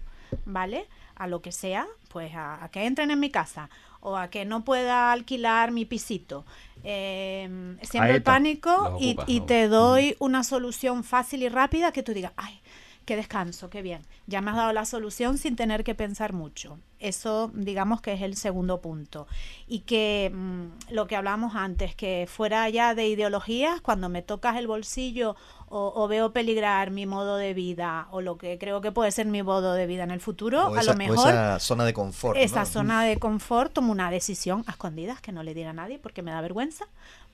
[0.45, 0.87] ¿vale?
[1.15, 4.63] A lo que sea, pues a que entren en mi casa o a que no
[4.65, 6.45] pueda alquilar mi pisito.
[6.83, 9.45] Eh, siembro el pánico y, ocupas, y ¿no?
[9.45, 12.59] te doy una solución fácil y rápida que tú digas, ay,
[13.05, 14.01] qué descanso, qué bien.
[14.27, 16.79] Ya me has dado la solución sin tener que pensar mucho.
[16.99, 19.27] Eso, digamos que es el segundo punto.
[19.67, 24.57] Y que mm, lo que hablamos antes, que fuera ya de ideologías, cuando me tocas
[24.57, 25.35] el bolsillo
[25.71, 29.25] o, o veo peligrar mi modo de vida o lo que creo que puede ser
[29.25, 31.85] mi modo de vida en el futuro, O a esa, lo o mejor esa zona
[31.85, 32.37] de confort.
[32.37, 32.43] ¿no?
[32.43, 35.97] esa zona de confort tomo una decisión a escondidas que no le diga a nadie
[35.97, 36.85] porque me da vergüenza,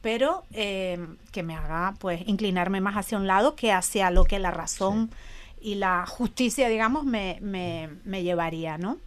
[0.02, 4.40] pero eh, que me haga pues inclinarme más hacia un lado que hacia lo que
[4.40, 5.10] la razón
[5.60, 8.98] y la justicia, digamos, me, me, me llevaría, ¿no?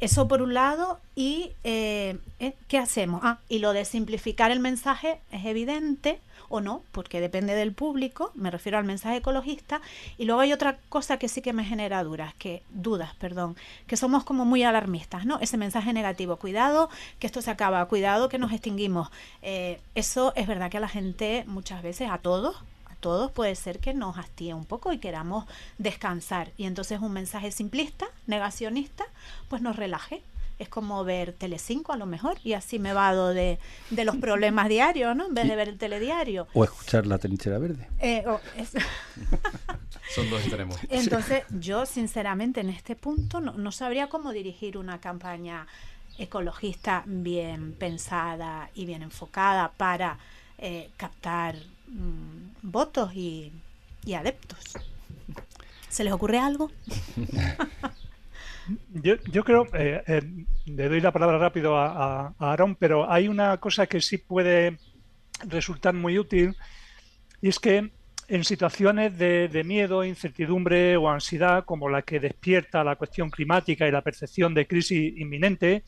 [0.00, 3.20] Eso por un lado, y eh, eh, ¿qué hacemos?
[3.22, 6.20] Ah, y lo de simplificar el mensaje es evidente
[6.50, 9.80] o no, porque depende del público, me refiero al mensaje ecologista,
[10.18, 13.96] y luego hay otra cosa que sí que me genera dudas, que dudas, perdón, que
[13.96, 15.38] somos como muy alarmistas, ¿no?
[15.40, 19.10] Ese mensaje negativo, cuidado que esto se acaba, cuidado que nos extinguimos.
[19.42, 23.54] Eh, eso es verdad que a la gente muchas veces, a todos, a todos puede
[23.54, 25.46] ser que nos hastíe un poco y queramos
[25.78, 26.50] descansar.
[26.56, 29.04] Y entonces un mensaje simplista, negacionista,
[29.48, 30.22] pues nos relaje.
[30.60, 34.68] Es como ver Telecinco a lo mejor y así me vado de, de los problemas
[34.68, 35.26] diarios, ¿no?
[35.26, 36.46] En vez de ver el telediario.
[36.52, 37.88] O escuchar la trinchera verde.
[37.98, 38.70] Eh, o- es-
[40.14, 40.76] Son dos extremos.
[40.90, 45.66] entonces, yo sinceramente en este punto no, no sabría cómo dirigir una campaña
[46.18, 50.18] ecologista bien pensada y bien enfocada para
[50.58, 51.56] eh, captar
[51.88, 53.50] mm, votos y,
[54.04, 54.58] y adeptos.
[55.88, 56.70] ¿Se les ocurre algo?
[58.92, 60.22] Yo, yo creo, eh, eh,
[60.66, 64.18] le doy la palabra rápido a, a, a Aarón, pero hay una cosa que sí
[64.18, 64.78] puede
[65.46, 66.54] resultar muy útil
[67.40, 67.90] y es que
[68.28, 73.90] en situaciones de, miedo, incertidumbre o ansiedad, como la que despierta la cuestión climática y
[73.90, 75.82] la percepción de crisis inminente,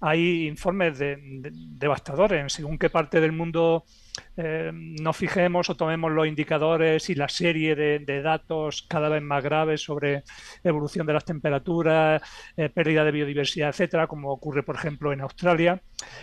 [0.00, 1.18] hay informes de-
[1.52, 2.40] devastadores.
[2.40, 3.84] En según qué parte del mundo
[4.36, 9.42] eh, nos fijemos o tomemos los indicadores y la serie de, datos cada vez más
[9.42, 10.22] graves sobre
[10.62, 12.22] evolución de las temperaturas,
[12.56, 15.82] eh, pérdida de biodiversidad, etcétera, como ocurre, por ejemplo, en Australia,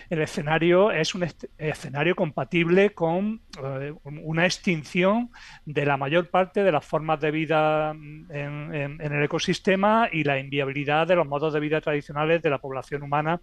[0.09, 1.25] el escenario es un
[1.57, 5.31] escenario compatible con eh, una extinción
[5.65, 10.09] de la mayor parte de las formas de vida mm, en, en- en el ecosistema
[10.11, 13.39] y la inviabilidad de los modos de vida tradicionales de la población humana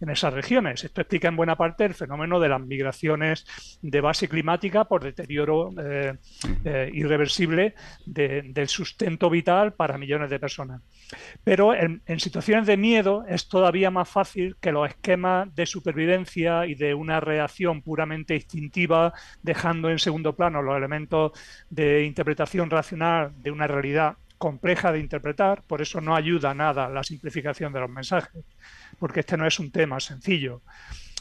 [0.00, 0.84] en esas regiones.
[0.84, 3.46] Esto explica en buena parte el fenómeno de las migraciones
[3.90, 6.14] de base climática por deterioro eh,
[6.64, 10.82] eh, irreversible de- del sustento vital para millones de personas.
[11.44, 16.66] Pero en, en situaciones de miedo es todavía más fácil que los esquemas de supervivencia
[16.66, 21.32] y de una reacción puramente instintiva, dejando en segundo plano los elementos
[21.70, 27.02] de interpretación racional de una realidad compleja de interpretar, por eso no ayuda nada la
[27.02, 28.44] simplificación de los mensajes,
[28.98, 30.60] porque este no es un tema sencillo.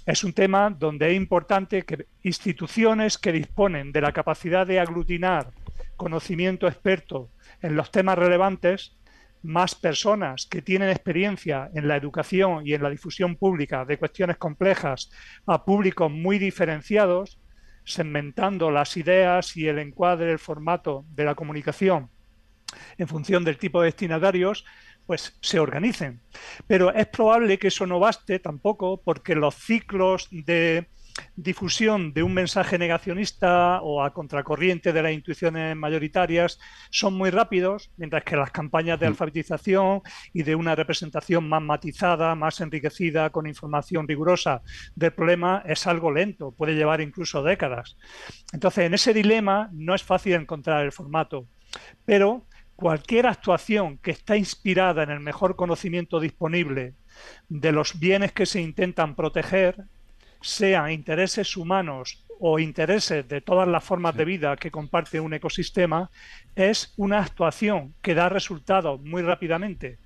[0.06, 5.51] Es un tema donde es importante que instituciones que disponen de la capacidad de aglutinar
[5.97, 7.32] conocimiento experto
[7.62, 8.95] en los temas relevantes,
[9.41, 14.38] más personas que tienen experiencia en la educación y en la difusión pública de cuestiones
[14.38, 15.10] complejas
[15.47, 17.39] a públicos muy diferenciados,
[17.84, 22.10] segmentando las ideas y el encuadre, el formato de la comunicación
[22.97, 24.66] en función del tipo de destinatarios,
[25.06, 26.22] pues se organicen.
[26.68, 30.88] Pero es probable que eso no baste tampoco porque los ciclos de
[31.36, 37.91] difusión de un mensaje negacionista o a contracorriente de las intuiciones mayoritarias son muy rápidos,
[37.97, 39.10] mientras que las campañas de mm.
[39.10, 40.01] alfabetización
[40.34, 44.62] y de una representación más matizada, más enriquecida, con información rigurosa
[44.95, 47.97] del problema es algo lento, puede llevar incluso décadas.
[48.53, 51.47] Entonces, en ese dilema no es fácil encontrar el formato,
[52.06, 52.45] pero
[52.76, 56.93] cualquier actuación que está inspirada en el mejor conocimiento disponible
[57.47, 59.86] de los bienes que se intentan proteger
[60.41, 66.11] sean intereses humanos o intereses de todas las formas de vida que comparte un ecosistema,
[66.55, 69.97] es una actuación que da resultados muy rápidamente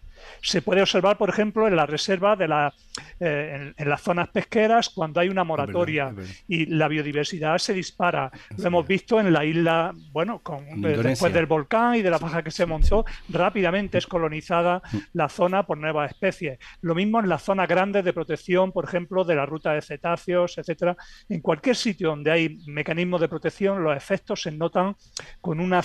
[0.42, 2.74] se puede observar, por ejemplo, en la reserva de la,
[3.20, 6.14] eh, en, las zonas pesqueras cuando hay una moratoria
[6.48, 8.32] y la biodiversidad se dispara.
[8.58, 12.20] Lo hemos visto en la isla, bueno, con, eh, después del volcán y de la
[12.20, 14.98] paja que se montó, rápidamente es colonizada mm.
[15.14, 16.60] la zona por nuevas especies.
[16.82, 20.58] Lo mismo en las zonas grandes de protección, por ejemplo, de la ruta de cetáceos,
[20.58, 20.96] etcétera.
[21.28, 24.96] En cualquier sitio donde hay mecanismos de protección, los efectos se notan
[25.42, 25.82] con una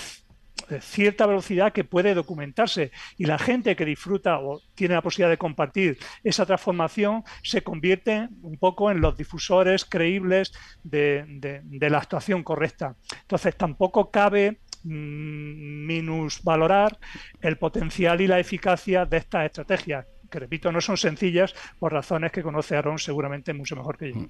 [0.80, 5.38] cierta velocidad que puede documentarse y la gente que disfruta o tiene la posibilidad de
[5.38, 10.52] compartir esa transformación se convierte un poco en los difusores creíbles
[10.82, 12.96] de, la actuación correcta.
[13.22, 16.98] Entonces tampoco cabe mm, minusvalorar
[17.40, 22.32] el potencial y la eficacia de estas estrategias, que repito, no son sencillas por razones
[22.32, 24.28] que conoce Aaron seguramente mucho mejor que yo.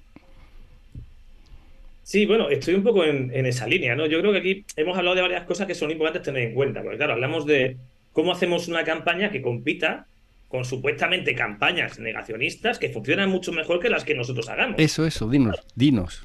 [2.05, 4.05] Sí, bueno, estoy un poco en, esa línea, ¿no?
[4.05, 6.83] Yo creo que aquí hemos hablado de varias cosas que son importantes tener en cuenta,
[6.83, 7.77] porque claro, hablamos de
[8.13, 10.05] cómo hacemos una campaña que compita
[10.47, 14.75] con supuestamente campañas negacionistas que funcionan mucho mejor que las que nosotros hagamos.
[14.77, 16.23] Eso, eso, dinos, dinos.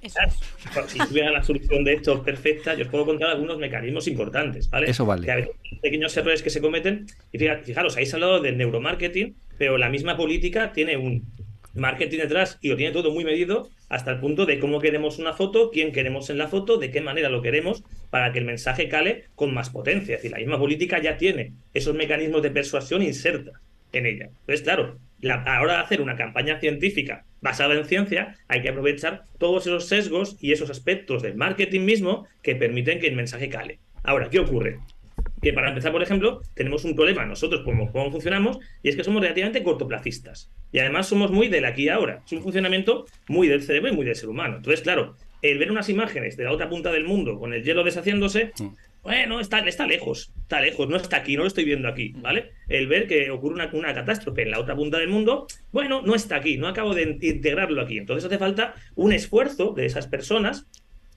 [0.86, 4.90] Si tuviera la solución de esto perfecta, yo os puedo contar algunos mecanismos importantes, ¿vale?
[4.90, 5.24] Eso vale.
[5.24, 5.48] Que hay
[5.80, 7.06] pequeños errores que se cometen.
[7.32, 11.24] Y fijaros, habéis hablado del neuromarketing, pero la misma política tiene un,
[11.74, 15.32] marketing detrás y lo tiene todo muy medido hasta el punto de cómo queremos una
[15.32, 18.88] foto, quién queremos en la foto, de qué manera lo queremos para que el mensaje
[18.88, 20.14] cale con más potencia.
[20.14, 23.60] Es decir, la misma política ya tiene esos mecanismos de persuasión insertas
[23.92, 24.26] en ella.
[24.26, 28.62] Entonces, claro, la, a la hora de hacer una campaña científica basada en ciencia, hay
[28.62, 33.16] que aprovechar todos esos sesgos y esos aspectos del marketing mismo que permiten que el
[33.16, 33.80] mensaje cale.
[34.02, 34.78] Ahora, ¿qué ocurre?
[35.42, 39.04] Que para empezar, por ejemplo, tenemos un problema nosotros como cómo funcionamos y es que
[39.04, 40.50] somos relativamente cortoplacistas.
[40.72, 42.22] Y además somos muy del aquí y ahora.
[42.24, 44.56] Es un funcionamiento muy del cerebro y muy del ser humano.
[44.56, 47.82] Entonces, claro, el ver unas imágenes de la otra punta del mundo con el hielo
[47.82, 48.68] deshaciéndose, mm.
[49.02, 52.50] bueno, está, está lejos, está lejos, no está aquí, no lo estoy viendo aquí, ¿vale?
[52.68, 56.14] El ver que ocurre una, una catástrofe en la otra punta del mundo, bueno, no
[56.14, 57.98] está aquí, no acabo de integrarlo aquí.
[57.98, 60.66] Entonces hace falta un esfuerzo de esas personas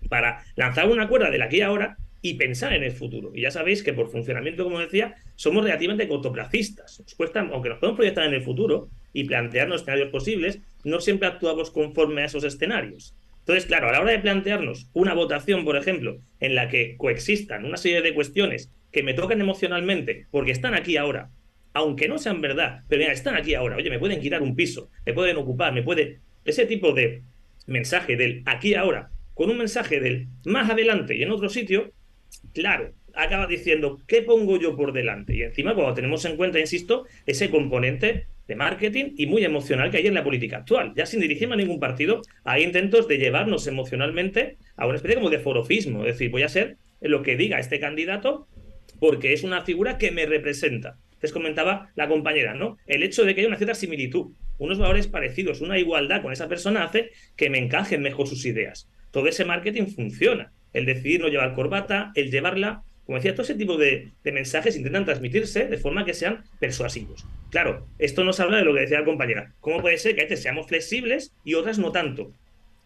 [0.10, 3.32] para lanzar una cuerda del aquí y ahora y pensar en el futuro.
[3.36, 7.02] Y ya sabéis que por funcionamiento, como decía, somos relativamente cortoplacistas.
[7.02, 11.28] Nos cuesta, aunque nos podemos proyectar en el futuro y plantearnos escenarios posibles, no siempre
[11.28, 13.14] actuamos conforme a esos escenarios.
[13.40, 17.66] Entonces, claro, a la hora de plantearnos una votación, por ejemplo, en la que coexistan
[17.66, 21.30] una serie de cuestiones que me tocan emocionalmente, porque están aquí ahora,
[21.74, 25.14] aunque no sean verdad, pero están aquí ahora, oye, me pueden quitar un piso, me
[25.14, 26.20] pueden ocupar, me puede...
[26.46, 27.22] Ese tipo de
[27.68, 31.92] mensaje del aquí ahora, con un mensaje del más adelante y en otro sitio,
[32.54, 35.36] claro, acaba diciendo, ¿qué pongo yo por delante?
[35.36, 39.98] Y encima, cuando tenemos en cuenta, insisto, ese componente de marketing y muy emocional que
[39.98, 40.94] hay en la política actual.
[40.96, 45.30] Ya sin dirigirme a ningún partido, hay intentos de llevarnos emocionalmente a una especie como
[45.30, 46.02] de forofismo.
[46.06, 48.48] Es decir, voy a ser lo que diga este candidato
[49.00, 50.98] porque es una figura que me representa.
[51.22, 52.78] Les comentaba la compañera, ¿no?
[52.86, 56.50] El hecho de que haya una cierta similitud, unos valores parecidos, una igualdad con esa
[56.50, 58.90] persona hace que me encajen mejor sus ideas.
[59.12, 62.84] Todo ese marketing funciona el decidir no llevar corbata, el llevarla.
[63.06, 67.26] Como decía, todo ese tipo de, mensajes intentan transmitirse de forma que sean persuasivos.
[67.52, 69.54] Claro, esto nos habla de lo que decía la compañera.
[69.60, 72.32] ¿Cómo puede ser que a veces seamos flexibles y otras no tanto?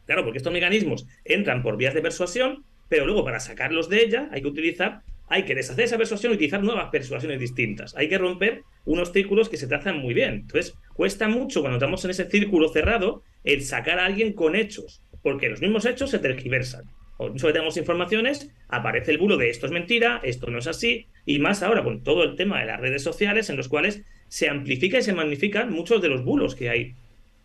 [0.05, 4.29] Claro, porque estos mecanismos entran por vías de persuasión, pero luego para sacarlos de ella
[4.31, 7.95] hay que utilizar, hay que deshacer esa persuasión y utilizar nuevas persuasiones distintas.
[7.95, 10.33] Hay que romper unos círculos que se trazan muy bien.
[10.33, 15.03] Entonces, cuesta mucho cuando estamos en ese círculo cerrado el sacar a alguien con hechos,
[15.21, 16.85] porque los mismos hechos se tergiversan
[17.17, 21.39] o tenemos informaciones, aparece el bulo de esto es mentira, esto no es así, y
[21.39, 24.99] más ahora con todo el tema de las redes sociales en los cuales se amplifica
[24.99, 26.95] y se magnifican muchos de los bulos que hay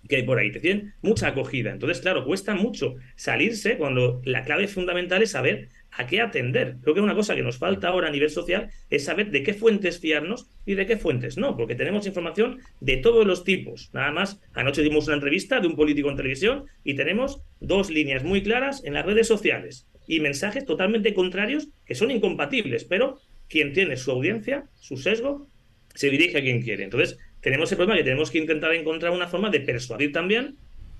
[0.08, 1.70] que hay por ahí, te tienen mucha acogida.
[1.70, 6.76] Entonces, claro, cuesta mucho salirse cuando la clave fundamental es saber a qué atender.
[6.82, 9.54] Creo que una cosa que nos falta ahora a nivel social es saber de qué
[9.54, 13.90] fuentes fiarnos y de qué fuentes no, porque tenemos información de todos los tipos.
[13.92, 18.24] Nada más, anoche dimos una entrevista de un político en televisión y tenemos dos líneas
[18.24, 23.18] muy claras en las redes sociales y mensajes totalmente contrarios que son incompatibles, pero
[23.48, 25.48] quien tiene su audiencia, su sesgo,
[25.94, 26.84] se dirige a quien quiere.
[26.84, 30.56] Entonces, tenemos el problema que tenemos que intentar encontrar una forma de persuadir también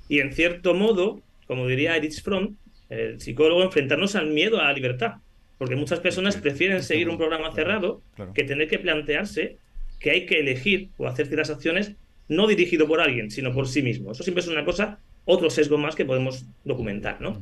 [0.09, 2.57] y, en cierto modo, como diría Erich Fromm,
[2.93, 5.17] el psicólogo, enfrentarnos al miedo a la libertad.
[5.59, 8.03] Porque muchas personas prefieren seguir un programa cerrado
[8.35, 9.59] que tener que plantearse
[10.01, 11.93] que hay que elegir o hacer ciertas acciones
[12.29, 14.13] no dirigido por alguien, sino por sí mismo.
[14.13, 17.41] Eso siempre es una cosa, otro sesgo más que podemos documentar, ¿no?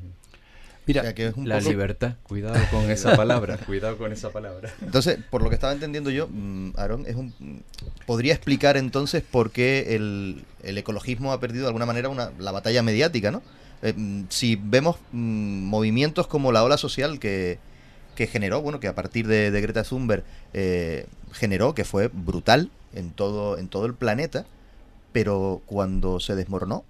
[0.86, 2.16] Mira, que es la libertad.
[2.22, 3.58] Cuidado con esa palabra.
[3.58, 4.72] cuidado con esa palabra.
[4.82, 7.62] Entonces, por lo que estaba entendiendo yo, mm, Aaron, es un,
[8.06, 12.82] podría explicar entonces por qué el, ecologismo ha perdido de alguna manera una, la batalla
[12.82, 13.42] mediática, ¿no?
[13.82, 17.58] Eh, mm, si vemos mm, movimientos como la ola social que,
[18.16, 23.56] generó, bueno, que a partir de, Greta Thunberg eh, generó, que fue brutal en todo,
[23.56, 24.44] en todo el planeta,
[25.12, 26.84] pero cuando se desmoronó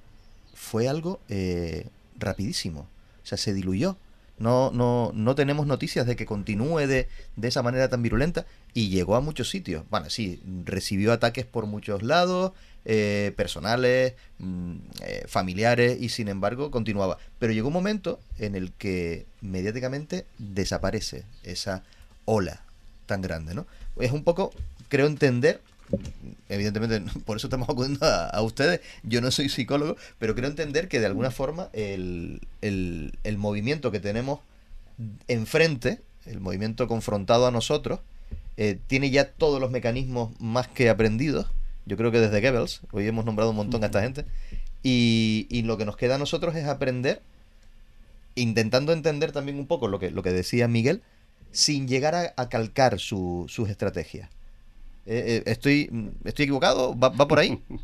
[0.55, 1.87] fue algo eh,
[2.19, 2.81] rapidísimo,
[3.23, 3.97] o sea, se diluyó.
[4.39, 8.89] No, no, no tenemos noticias de que continúe de, de esa manera tan virulenta y
[8.89, 9.85] llegó a muchos sitios.
[9.91, 12.53] Bueno, sí, recibió ataques por muchos lados,
[12.85, 17.19] eh, personales, mm, eh, familiares, y sin embargo continuaba.
[17.39, 21.83] Pero llegó un momento en el que mediáticamente desaparece esa
[22.25, 22.63] ola
[23.07, 23.67] tan grande, ¿no?
[23.99, 24.53] Es un poco,
[24.89, 25.61] creo entender,
[26.49, 31.01] evidentemente por eso estamos acudiendo a, ustedes, yo no soy psicólogo, pero creo entender que
[31.01, 34.41] de alguna forma el, el, el movimiento que tenemos
[35.29, 38.01] enfrente, el movimiento confrontado a nosotros,
[38.57, 41.47] eh, tiene ya todos los mecanismos más que aprendidos
[41.87, 44.25] yo creo que desde Goebbels, hoy hemos nombrado un montón a esta gente,
[44.83, 47.21] y, lo que nos queda a nosotros es aprender,
[48.35, 51.03] intentando entender también un poco lo que, lo que decía Miguel,
[51.53, 54.31] sin llegar a, calcar sus estrategias.
[55.07, 55.91] Eh, eh, estoy,
[56.25, 56.97] ¿Estoy equivocado?
[56.99, 57.63] ¿Va, por ahí?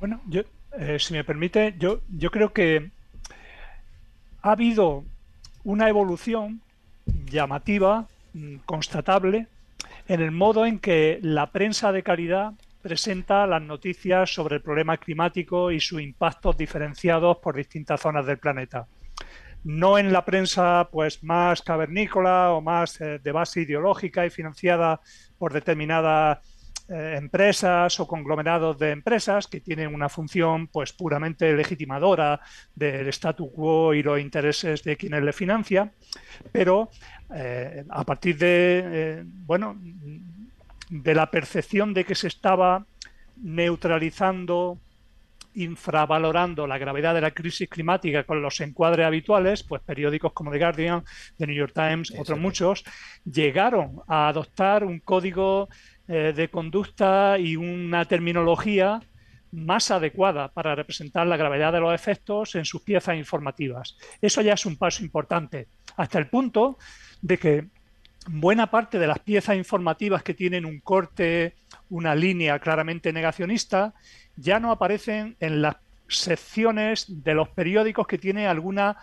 [0.00, 0.42] Bueno, yo,
[0.78, 2.92] eh, si me permite, yo, yo creo que
[4.42, 5.02] ha habido
[5.64, 6.60] una evolución
[7.28, 9.48] llamativa, mm, constatable,
[10.06, 14.96] en el modo en que la prensa de calidad presenta las noticias sobre el problema
[14.96, 18.86] climático y sus impactos diferenciados por distintas zonas del planeta.
[19.64, 25.00] No en la prensa pues más cavernícola o más eh, de base ideológica y financiada
[25.36, 26.38] por determinadas
[26.88, 32.40] eh, empresas o conglomerados de empresas que tienen una función pues puramente legitimadora
[32.74, 35.92] del statu quo y los intereses de quienes le financian,
[36.50, 36.88] pero
[37.34, 39.76] eh, a partir de bueno
[40.90, 42.86] de la percepción de que se estaba
[43.36, 44.78] neutralizando,
[45.54, 50.58] infravalorando la gravedad de la crisis climática con los encuadres habituales, pues periódicos como The
[50.58, 51.04] Guardian,
[51.36, 52.84] The New York Times, otros muchos,
[53.24, 55.68] llegaron a adoptar un código
[56.06, 59.00] eh, de conducta y una terminología
[59.50, 63.96] más adecuada para representar la gravedad de los efectos en sus piezas informativas.
[64.20, 66.78] Eso ya es un paso importante, hasta el punto
[67.22, 67.66] de que
[68.28, 71.56] buena parte de las piezas informativas que tienen un corte,
[71.88, 73.94] una línea claramente negacionista,
[74.36, 75.76] ya no aparecen en las
[76.08, 78.96] secciones de los periódicos que tienen alguna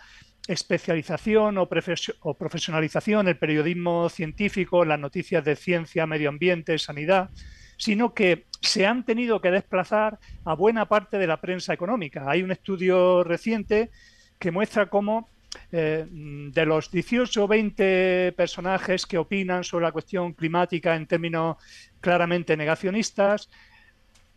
[0.48, 7.30] especialización o, profesionalización, el periodismo científico, las noticias de ciencia, medio ambiente, sanidad,
[7.76, 12.24] sino que se han tenido que desplazar a buena parte de la prensa económica.
[12.28, 13.90] Hay un estudio reciente
[14.38, 15.28] que muestra cómo
[15.72, 21.56] eh, de los 18 o 20 personajes que opinan sobre la cuestión climática en términos
[22.00, 23.50] claramente negacionistas,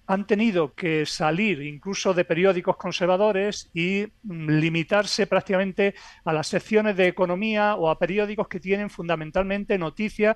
[0.09, 5.93] han tenido que salir incluso de periódicos conservadores y mm, limitarse prácticamente
[6.25, 10.35] a las secciones de economía o a periódicos que tienen fundamentalmente noticias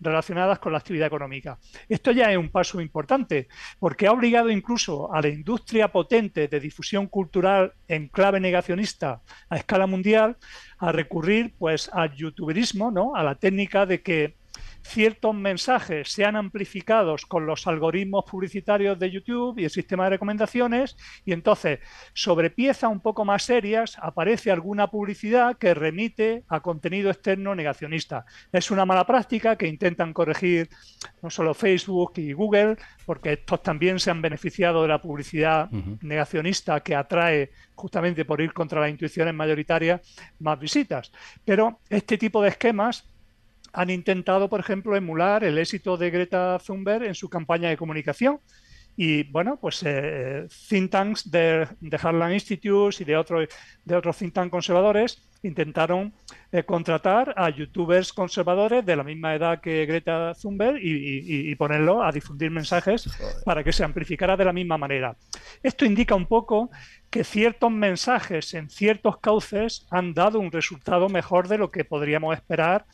[0.00, 1.58] relacionadas con la actividad económica.
[1.88, 3.48] Esto ya es un paso importante
[3.78, 9.56] porque ha obligado incluso a la industria potente de difusión cultural en clave negacionista a
[9.56, 10.36] escala mundial
[10.76, 13.14] a recurrir pues al youtuberismo, ¿no?
[13.14, 14.39] a la técnica de que
[14.82, 20.96] ciertos mensajes sean amplificados con los algoritmos publicitarios de YouTube y el sistema de recomendaciones
[21.24, 21.80] y entonces
[22.14, 28.24] sobre piezas un poco más serias aparece alguna publicidad que remite a contenido externo negacionista.
[28.52, 30.68] Es una mala práctica que intentan corregir
[31.22, 32.76] no solo Facebook y Google,
[33.06, 35.70] porque estos también se han beneficiado de la publicidad
[36.00, 40.00] negacionista que atrae justamente por ir contra las intuiciones mayoritarias
[40.38, 41.10] más visitas.
[41.44, 43.09] Pero este tipo de esquemas
[43.72, 48.40] han intentado, por ejemplo, emular el éxito de Greta Thunberg en su campaña de comunicación
[48.96, 53.48] Y bueno, pues eh, think tanks de, de Harlan Institute y de otros
[53.84, 56.12] de otros think tanks conservadores intentaron
[56.52, 62.12] eh, contratar a youtubers conservadores de la misma edad que Greta Thunberg y, ponerlo a
[62.12, 63.08] difundir mensajes
[63.44, 65.16] para que se amplificara de la misma manera.
[65.62, 66.70] Esto indica un poco
[67.10, 72.34] que ciertos mensajes en ciertos cauces han dado un resultado mejor de lo que podríamos
[72.34, 72.86] esperar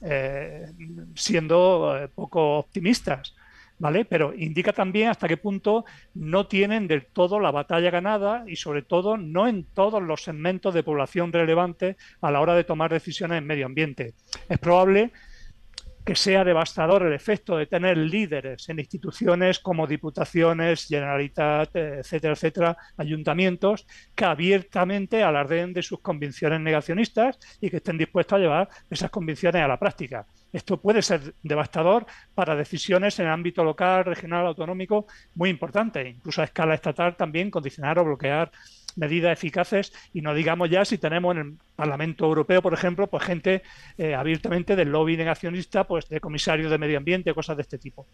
[0.00, 0.72] eh,
[1.14, 3.34] siendo eh, poco optimistas.
[3.80, 4.04] ¿vale?
[4.04, 5.84] Pero indica también hasta qué punto
[6.14, 10.74] no tienen del todo la batalla ganada y sobre todo no en todos los segmentos
[10.74, 14.14] de población relevantes a la hora de tomar decisiones en medio ambiente.
[14.48, 15.12] Es probable
[16.04, 22.76] que sea devastador el efecto de tener líderes en instituciones como diputaciones, Generalitat, etcétera, etcétera,
[22.96, 29.10] ayuntamientos, que abiertamente alardeen de sus convicciones negacionistas y que estén dispuestos a llevar esas
[29.10, 30.26] convicciones a la práctica.
[30.52, 36.40] Esto puede ser devastador para decisiones en el ámbito local, regional, autonómico, muy importantes, incluso
[36.40, 38.50] a escala estatal también condicionar o bloquear
[38.96, 43.24] medidas eficaces y no digamos ya si tenemos en el Parlamento Europeo, por ejemplo, pues
[43.24, 43.62] gente
[43.96, 48.06] eh, abiertamente del lobby negacionista, pues de comisarios de medio ambiente, cosas de este tipo.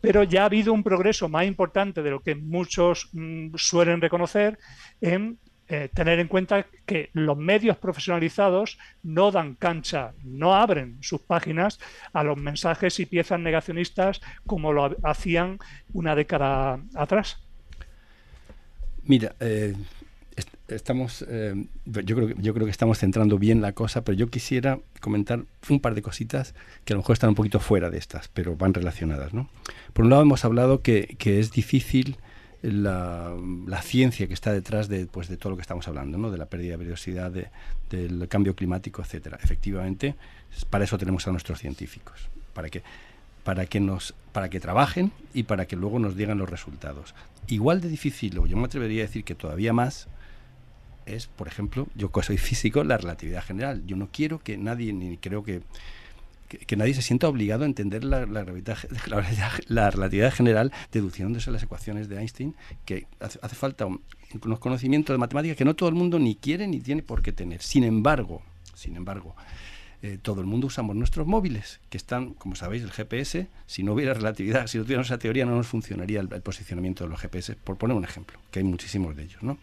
[0.00, 4.58] Pero ya ha habido un progreso más importante de lo que muchos mm, suelen reconocer
[5.00, 5.38] en
[5.70, 11.78] eh, tener en cuenta que los medios profesionalizados no dan cancha, no abren sus páginas
[12.14, 15.58] a los mensajes y piezas negacionistas como lo hacían
[15.92, 17.42] una década atrás.
[19.02, 19.74] Mira, eh,
[20.68, 21.54] estamos, eh,
[21.86, 25.80] yo, creo, yo creo que estamos centrando bien la cosa, pero yo quisiera comentar un
[25.80, 26.54] par de cositas
[26.84, 29.32] que a lo mejor están un poquito fuera de estas, pero van relacionadas.
[29.32, 29.48] ¿no?
[29.92, 32.16] Por un lado hemos hablado que, que es difícil
[32.62, 33.34] la,
[33.66, 36.30] la, ciencia que está detrás de, pues, de todo lo que estamos hablando, ¿no?
[36.30, 36.86] de la pérdida de
[37.30, 37.48] de,
[37.90, 39.38] del cambio climático, etcétera.
[39.42, 40.16] Efectivamente,
[40.68, 42.82] para eso tenemos a nuestros científicos, para que,
[43.44, 47.14] para que, nos, para que trabajen y para que luego nos digan los resultados.
[47.46, 50.08] Igual de difícil, o yo me atrevería a decir que todavía más,
[51.14, 53.82] es, por ejemplo, yo que soy físico, la relatividad general.
[53.86, 55.62] Yo no quiero que nadie, ni creo que,
[56.48, 58.44] que, nadie se sienta obligado a entender la, la,
[59.68, 62.54] la, relatividad general deduciéndose las ecuaciones de Einstein,
[62.84, 66.80] que hace, falta unos conocimientos de matemáticas que no todo el mundo ni quiere ni
[66.80, 67.62] tiene por qué tener.
[67.62, 68.42] Sin embargo,
[68.74, 69.34] sin embargo,
[70.00, 73.48] eh, todo el mundo usamos nuestros móviles, que están, como sabéis, el GPS.
[73.66, 77.04] Si no hubiera relatividad, si no tuviéramos esa teoría, no nos funcionaría el, el, posicionamiento
[77.04, 79.58] de los GPS, por poner un ejemplo, que hay muchísimos de ellos, ¿no?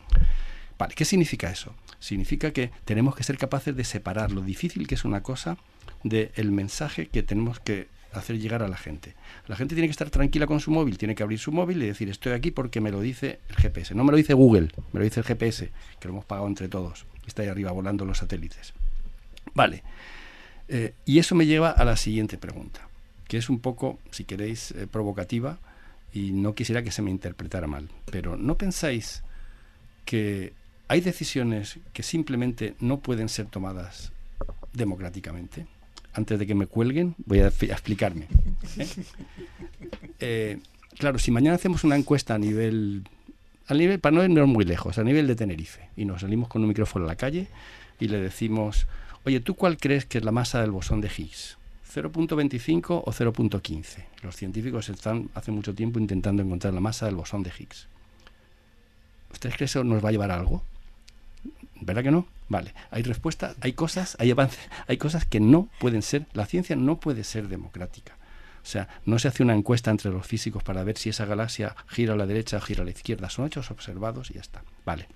[0.77, 1.73] Vale, ¿qué significa eso?
[1.99, 5.57] Significa que tenemos que ser capaces de separar lo difícil que es una cosa
[6.03, 9.15] del mensaje que tenemos que hacer llegar a la gente.
[9.47, 11.87] La gente tiene que estar tranquila con su móvil, tiene que abrir su móvil y
[11.87, 13.95] decir estoy aquí porque me lo dice el GPS.
[13.95, 16.67] No me lo dice Google, me lo dice el GPS, que lo hemos pagado entre
[16.67, 17.05] todos.
[17.25, 18.73] Está ahí arriba volando los satélites.
[19.53, 19.83] Vale.
[20.67, 22.87] Eh, y eso me lleva a la siguiente pregunta,
[23.27, 25.59] que es un poco, si queréis, eh, provocativa
[26.13, 27.89] y no quisiera que se me interpretara mal.
[28.09, 29.23] Pero ¿no pensáis
[30.05, 30.53] que
[30.87, 34.11] hay decisiones que simplemente no pueden ser tomadas
[34.73, 35.65] democráticamente.
[36.13, 38.27] Antes de que me cuelguen, voy a, explicarme.
[38.77, 38.87] ¿eh?
[40.19, 40.59] Eh,
[40.97, 43.03] claro, si mañana hacemos una encuesta a nivel,
[43.67, 46.61] a nivel, para no irnos muy lejos, a nivel de Tenerife, y nos salimos con
[46.61, 47.47] un micrófono a la calle
[47.99, 48.87] y le decimos,
[49.25, 51.57] oye, ¿tú cuál crees que es la masa del bosón de Higgs?
[51.93, 54.05] ¿0.25 o 0.15?
[54.23, 57.87] Los científicos están hace mucho tiempo intentando encontrar la masa del bosón de Higgs.
[59.33, 60.63] ¿Ustedes creen que eso nos va a llevar a algo?
[61.81, 62.27] ¿Verdad que no?
[62.47, 62.73] Vale.
[62.91, 66.99] Hay respuestas, hay cosas, hay avances, hay cosas que no pueden ser, la ciencia no
[66.99, 68.15] puede ser democrática.
[68.63, 71.75] O sea, no se hace una encuesta entre los físicos para ver si esa galaxia
[71.87, 73.29] gira a la derecha o gira a la izquierda.
[73.29, 74.63] Son hechos observados y ya está.
[74.85, 75.07] Vale.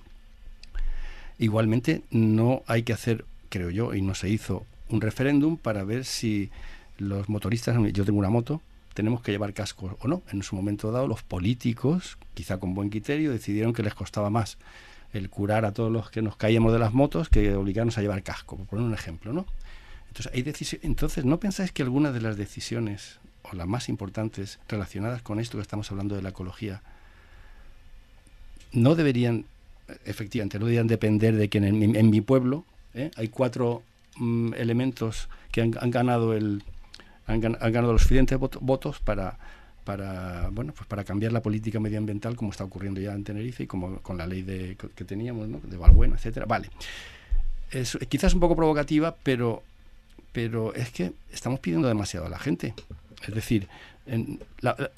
[1.39, 6.05] Igualmente, no hay que hacer, creo yo, y no se hizo un referéndum para ver
[6.05, 6.51] si
[6.97, 8.62] los motoristas, yo tengo una moto,
[8.93, 10.22] tenemos que llevar cascos o no.
[10.32, 14.57] En su momento dado, los políticos, quizá con buen criterio, decidieron que les costaba más
[15.14, 18.24] el curar a todos los que nos caíamos de las motos que obligarnos a llevar
[18.24, 19.45] casco, por poner un ejemplo, ¿no?
[20.07, 25.22] Entonces, hay Entonces, ¿no pensáis que algunas de las decisiones, o las más importantes, relacionadas
[25.22, 26.82] con esto que estamos hablando de la ecología,
[28.72, 29.45] no deberían,
[30.05, 33.12] efectivamente, no deberían depender de que en, mi pueblo ¿eh?
[33.16, 33.84] hay cuatro
[34.18, 36.64] mm, elementos que han, ganado el
[37.26, 39.38] han, ganado los suficientes votos para
[39.84, 43.67] para bueno pues para cambiar la política medioambiental como está ocurriendo ya en Tenerife y
[43.67, 46.45] como con la ley de, que teníamos de Valbuena etcétera.
[46.45, 46.69] Vale.
[47.71, 49.63] Es quizás un poco provocativa pero
[50.32, 52.73] pero es que estamos pidiendo demasiado a la gente.
[53.27, 53.67] Es decir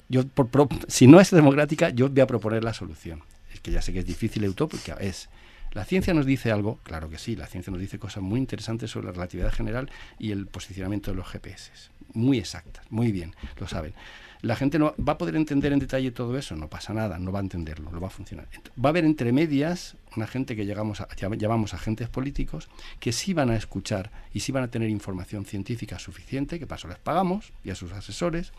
[0.08, 3.22] yo por, si no es democrática yo voy a proponer la solución.
[3.52, 5.28] Es que ya sé que es difícil y utópica es.
[5.72, 8.90] La ciencia nos dice algo, claro que sí, la ciencia nos dice cosas muy interesantes
[8.90, 11.70] sobre la relatividad general y el posicionamiento de los GPS.
[12.12, 13.94] muy exactas, muy bien, lo saben.
[14.42, 17.30] La gente no va a poder entender en detalle todo eso, no pasa nada, no
[17.30, 18.48] va a entenderlo, no va a funcionar.
[18.76, 22.68] Va a haber entre medias una gente que llegamos a, llamamos agentes políticos
[22.98, 26.88] que sí van a escuchar y sí van a tener información científica suficiente, que paso
[26.88, 28.52] les pagamos y a sus asesores.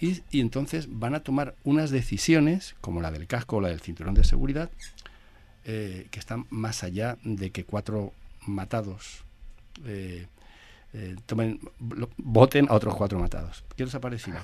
[0.00, 3.80] Y, y, entonces van a tomar unas decisiones, como la del casco o la del
[3.80, 4.70] cinturón de seguridad,
[5.66, 8.12] eh, que están más allá de que cuatro
[8.46, 9.24] matados
[9.86, 10.26] eh,
[10.92, 11.58] eh, tomen,
[12.18, 13.64] voten a otros cuatro matados.
[13.76, 14.38] ¿Qué les ha parecido?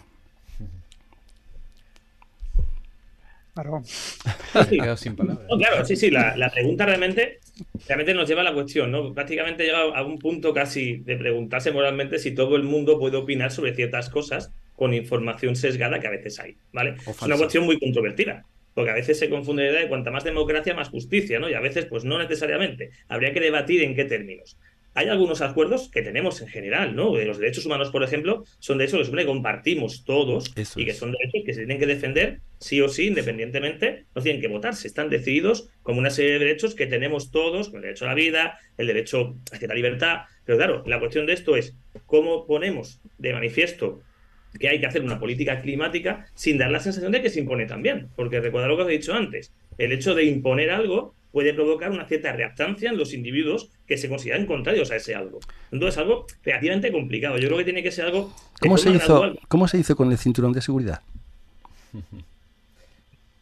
[3.55, 3.83] Claro.
[4.97, 5.47] sin palabras.
[5.59, 7.39] claro, sí, sí, la, la, pregunta realmente,
[7.87, 9.13] realmente nos lleva a la cuestión, ¿no?
[9.13, 13.51] Prácticamente llega a un punto casi de preguntarse moralmente si todo el mundo puede opinar
[13.51, 16.95] sobre ciertas cosas con información sesgada que a veces hay, ¿vale?
[17.07, 18.45] Es una cuestión muy controvertida
[18.75, 21.49] porque a veces se confunde la idea de cuanta más democracia, más justicia, ¿no?
[21.49, 22.91] Y a veces, pues no necesariamente.
[23.09, 24.57] Habría que debatir en qué términos.
[25.01, 27.17] Hay algunos acuerdos que tenemos en general, ¿no?
[27.17, 31.41] Los derechos humanos, por ejemplo, son de derechos que compartimos todos y que son derechos
[31.47, 35.71] que se tienen que defender sí o sí, independientemente, no tienen que votarse, están decididos
[35.83, 38.89] como una serie de derechos que tenemos todos, como el derecho a la vida, el
[38.89, 40.19] derecho a cierta libertad.
[40.45, 41.75] Pero claro, la cuestión de esto es
[42.05, 44.03] cómo ponemos de manifiesto
[44.59, 47.65] que hay que hacer una política climática sin dar la sensación de que se impone
[47.65, 48.11] también.
[48.17, 51.91] Porque recuerda lo que os he dicho antes, el hecho de imponer algo puede provocar
[51.91, 55.41] una cierta reactancia en los individuos que se consideran contrarios a ese algo.
[55.71, 57.39] Entonces, algo relativamente complicado.
[57.39, 58.35] Yo creo que tiene que ser algo...
[58.61, 61.03] ¿Cómo se, hizo, ¿Cómo se hizo con el cinturón de seguridad?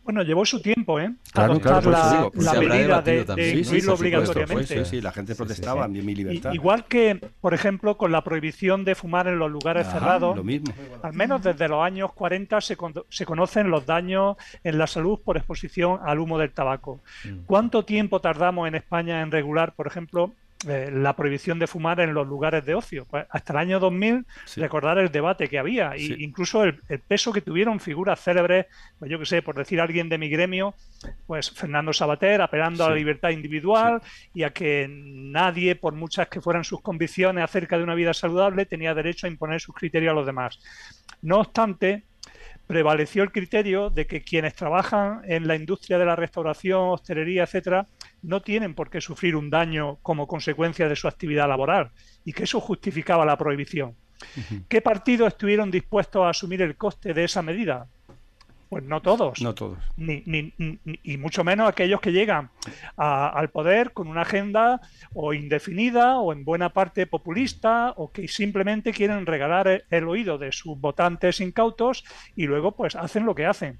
[0.09, 1.13] Bueno, llevó su tiempo, ¿eh?
[1.35, 4.83] Claro, claro, la, la medida de, de incluirlo obligatoriamente.
[4.87, 6.55] Sí, sí, la gente protestaba, sí, mi libertad.
[6.55, 10.73] igual que, por ejemplo, con la prohibición de fumar en los lugares cerrados, lo mismo.
[11.03, 12.79] al menos desde los años 40 se,
[13.11, 17.03] se, conocen los daños en la salud por exposición al humo del tabaco.
[17.27, 17.45] Mm.
[17.45, 20.33] ¿Cuánto tiempo tardamos en España en regular, por ejemplo,
[20.67, 23.05] eh, la prohibición de fumar en los lugares de ocio.
[23.05, 27.43] Pues hasta el año 2000, recordar el debate que había, e incluso el, peso que
[27.43, 28.67] tuvieron figuras célebres,
[28.99, 30.75] pues yo que sé, por decir alguien de mi gremio,
[31.27, 34.03] pues Fernando Sabater, apelando a la libertad individual
[34.35, 38.67] y a que nadie, por muchas que fueran sus convicciones acerca de una vida saludable,
[38.67, 40.59] tenía derecho a imponer sus criterios a los demás.
[41.23, 42.03] No obstante,
[42.69, 47.87] prevaleció el criterio de que quienes trabajan en la industria de la restauración, hostelería, etcétera,
[48.23, 51.91] no tienen por qué sufrir un daño como consecuencia de su actividad laboral
[52.25, 53.95] y que eso justificaba la prohibición.
[54.69, 57.87] ¿Qué partidos estuvieron dispuestos a asumir el coste de esa medida?
[58.69, 59.41] Pues no todos.
[59.41, 59.79] No todos.
[59.97, 60.53] Ni, ni,
[61.03, 62.51] y mucho menos aquellos que llegan
[62.97, 64.81] al poder con una agenda
[65.15, 70.53] o indefinida o en buena parte populista o que simplemente quieren regalar el oído de
[70.53, 72.05] sus votantes incautos
[72.37, 73.79] y luego pues hacen lo que hacen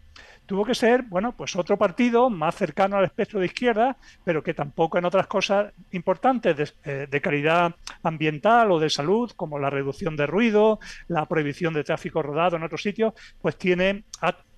[0.49, 4.55] tuvo que ser, bueno, pues otro partido más cercano al espectro de izquierda, pero que
[4.55, 9.69] tampoco en otras cosas importantes de, eh, de, calidad ambiental o de salud, como la
[9.69, 14.05] reducción de ruido, la prohibición de tráfico rodado en otros sitios, pues tiene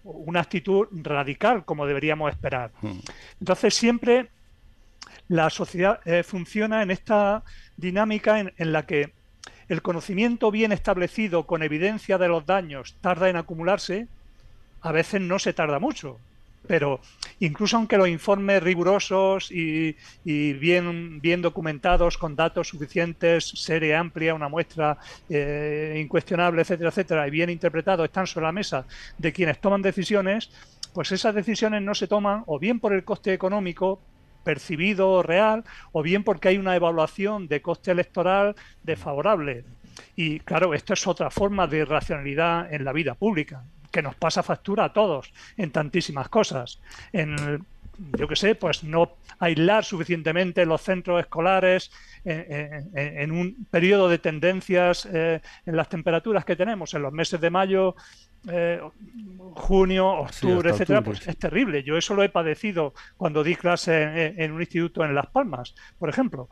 [0.04, 2.70] una actitud radical, como deberíamos esperar.
[2.80, 3.00] Hmm.
[3.40, 4.30] Entonces, siempre
[5.26, 7.42] la sociedad eh, funciona en esta
[7.76, 9.12] dinámica en, en la que
[9.68, 14.06] el conocimiento bien establecido con evidencia de los daños tarda en acumularse,
[14.82, 16.18] a veces no se tarda mucho.
[16.66, 17.00] Pero
[17.40, 24.48] incluso aunque los informes rigurosos y, bien, bien documentados, con datos suficientes, serie amplia, una
[24.48, 28.84] muestra eh, incuestionable, etcétera, etcétera, y bien interpretados, están sobre la mesa
[29.18, 30.50] de quienes toman decisiones,
[30.92, 34.00] pues esas decisiones no se toman o bien por el coste económico
[34.44, 39.64] percibido real o bien porque hay una evaluación de coste electoral desfavorable.
[40.14, 44.42] Y claro, esto es otra forma de irracionalidad en la vida pública que nos pasa
[44.42, 46.80] factura a todos en tantísimas cosas.
[47.12, 47.64] En,
[48.16, 51.90] yo qué sé, pues no aislar suficientemente los centros escolares
[52.24, 57.50] en, un periodo de tendencias eh, en las temperaturas que tenemos en los meses de
[57.50, 57.94] mayo,
[58.48, 58.80] eh,
[59.54, 61.82] junio, octubre, etcétera, pues es terrible.
[61.82, 66.08] Yo eso lo he padecido cuando di clase en, un instituto en Las Palmas, por
[66.08, 66.48] ejemplo.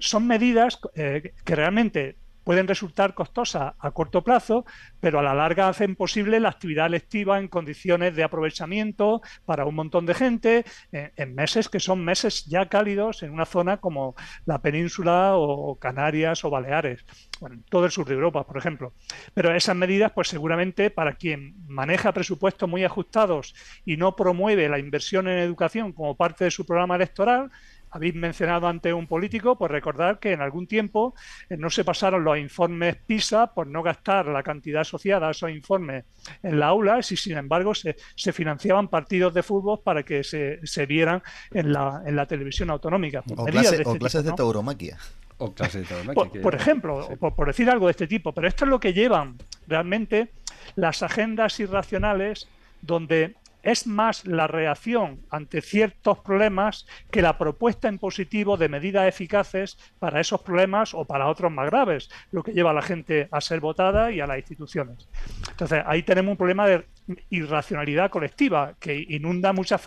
[0.00, 4.64] Son medidas eh, que realmente pueden resultar costosas a corto plazo,
[5.00, 9.74] pero a la larga hacen posible la actividad lectiva en condiciones de aprovechamiento para un
[9.74, 14.62] montón de gente en, meses que son meses ya cálidos en una zona como la
[14.62, 17.04] península o Canarias o Baleares,
[17.40, 18.92] bueno, todo el sur de Europa, por ejemplo.
[19.34, 24.78] Pero esas medidas, pues seguramente para quien maneja presupuestos muy ajustados y no promueve la
[24.78, 27.50] inversión en educación como parte de su programa electoral,
[27.90, 31.14] habéis mencionado ante un político, pues recordar que en algún tiempo
[31.48, 35.50] eh, no se pasaron los informes PISA por no gastar la cantidad asociada a esos
[35.50, 36.04] informes
[36.42, 37.96] en la aula y sin embargo se,
[38.32, 41.22] financiaban partidos de fútbol para que se, se vieran
[41.52, 43.22] en la, en la televisión autonómica.
[43.36, 44.98] O, este clases de tauromaquia.
[45.38, 46.14] O clase de ¿no?
[46.14, 50.32] por, ejemplo, por, decir algo de este tipo, pero esto es lo que llevan realmente
[50.76, 52.48] las agendas irracionales
[52.80, 53.34] donde
[53.66, 59.76] es más la reacción ante ciertos problemas que la propuesta en positivo de medidas eficaces
[59.98, 63.40] para esos problemas o para otros más graves, lo que lleva a la gente a
[63.40, 65.08] ser votada y a las instituciones.
[65.50, 66.84] Entonces, ahí tenemos un problema de
[67.30, 69.80] irracionalidad colectiva que inunda muchas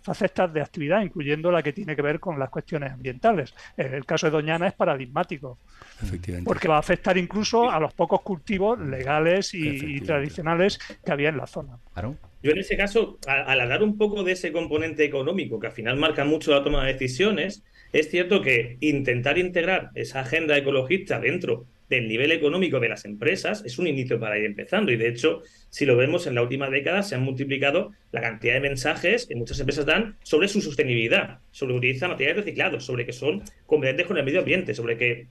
[0.00, 3.54] facetas de actividad, incluyendo la que tiene que ver con las cuestiones ambientales.
[3.76, 5.58] El caso de Doñana es paradigmático,
[6.44, 11.36] porque va a afectar incluso a los pocos cultivos legales y, tradicionales que había en
[11.36, 11.78] la zona.
[12.46, 15.96] Yo en ese caso, al hablar un poco de ese componente económico que al final
[15.96, 21.66] marca mucho la toma de decisiones, es cierto que intentar integrar esa agenda ecologista dentro
[21.88, 24.92] del nivel económico de las empresas es un inicio para ir empezando.
[24.92, 28.54] Y de hecho, si lo vemos en la última década, se han multiplicado la cantidad
[28.54, 33.06] de mensajes que muchas empresas dan sobre su sostenibilidad, sobre que utilizan materiales reciclados, sobre
[33.06, 35.26] que son competentes con el medio ambiente, sobre que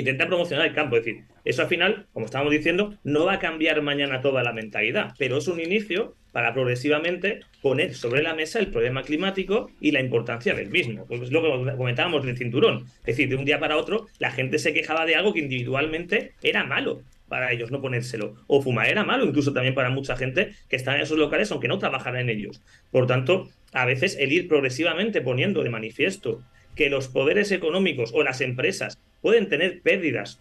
[0.00, 0.96] intenta promocionar el campo.
[0.96, 4.52] Es decir, eso al final, como estábamos diciendo, no va a cambiar mañana toda la
[4.52, 9.92] mentalidad, pero es un inicio para progresivamente poner sobre la mesa el problema climático y
[9.92, 11.06] la importancia del mismo.
[11.06, 12.84] Pues es lo que comentábamos del cinturón.
[13.00, 16.32] Es decir, de un día para otro, la gente se quejaba de algo que individualmente
[16.42, 18.34] era malo para ellos no ponérselo.
[18.46, 21.68] O fumar era malo incluso también para mucha gente que está en esos locales aunque
[21.68, 22.62] no trabajara en ellos.
[22.90, 26.42] Por tanto, a veces el ir progresivamente poniendo de manifiesto
[26.74, 30.40] que los poderes económicos o las empresas pueden tener pérdidas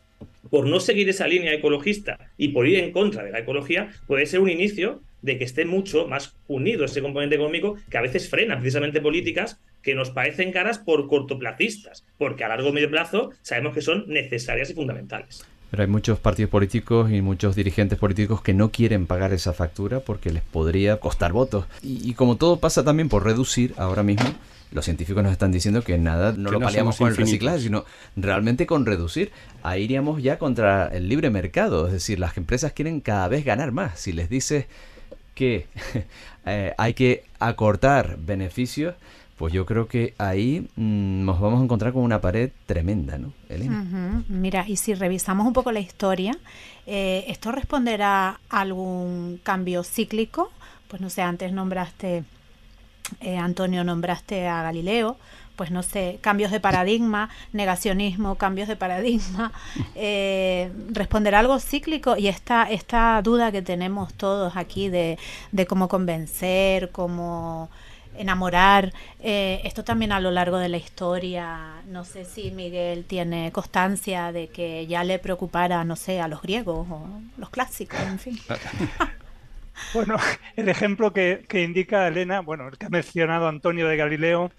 [0.49, 4.25] por no seguir esa línea ecologista y por ir en contra de la ecología, puede
[4.25, 8.29] ser un inicio de que esté mucho más unido ese componente económico que a veces
[8.29, 13.31] frena precisamente políticas que nos parecen caras por cortoplacistas, porque a largo o medio plazo
[13.41, 15.43] sabemos que son necesarias y fundamentales.
[15.71, 19.99] Pero hay muchos partidos políticos y muchos dirigentes políticos que no quieren pagar esa factura
[19.99, 21.65] porque les podría costar votos.
[21.81, 24.29] Y, y como todo pasa también por reducir ahora mismo,
[24.75, 27.85] los científicos nos están diciendo que nada no lo paliamos con el reciclaje, sino
[28.17, 29.31] realmente con reducir.
[29.63, 33.71] Ahí iríamos ya contra el libre mercado, es decir, las empresas quieren cada vez ganar
[33.71, 33.97] más.
[33.97, 34.65] Si les dices
[35.33, 35.67] que
[36.45, 38.95] eh, hay que acortar beneficios,
[39.37, 43.31] pues yo creo que ahí mm, nos vamos a encontrar con una pared tremenda, ¿no,
[43.47, 44.23] Elena?
[44.27, 46.37] Mira, y si revisamos un poco la historia,
[46.85, 50.51] eh, ¿esto responderá a algún cambio cíclico?
[50.89, 52.25] Pues no sé, antes nombraste
[53.19, 55.17] eh, Antonio, nombraste a Galileo,
[55.55, 59.51] pues no sé, cambios de paradigma, negacionismo, cambios de paradigma,
[59.95, 65.17] eh, responder algo cíclico y esta, esta duda que tenemos todos aquí de,
[65.67, 67.69] cómo convencer, cómo
[68.17, 73.51] enamorar, eh, esto también a lo largo de la historia, no sé si Miguel tiene
[73.51, 78.19] constancia de que ya le preocupara, no sé, a los griegos o los clásicos, en
[78.19, 78.39] fin.
[79.93, 80.17] Bueno,
[80.55, 84.51] el ejemplo que, indica Elena, bueno, el que ha mencionado Antonio de Galileo,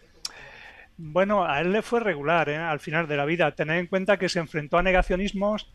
[0.98, 2.56] bueno, a él le fue regular ¿eh?
[2.56, 3.50] al final de la vida.
[3.52, 5.68] Tener en cuenta que se enfrentó a negacionismos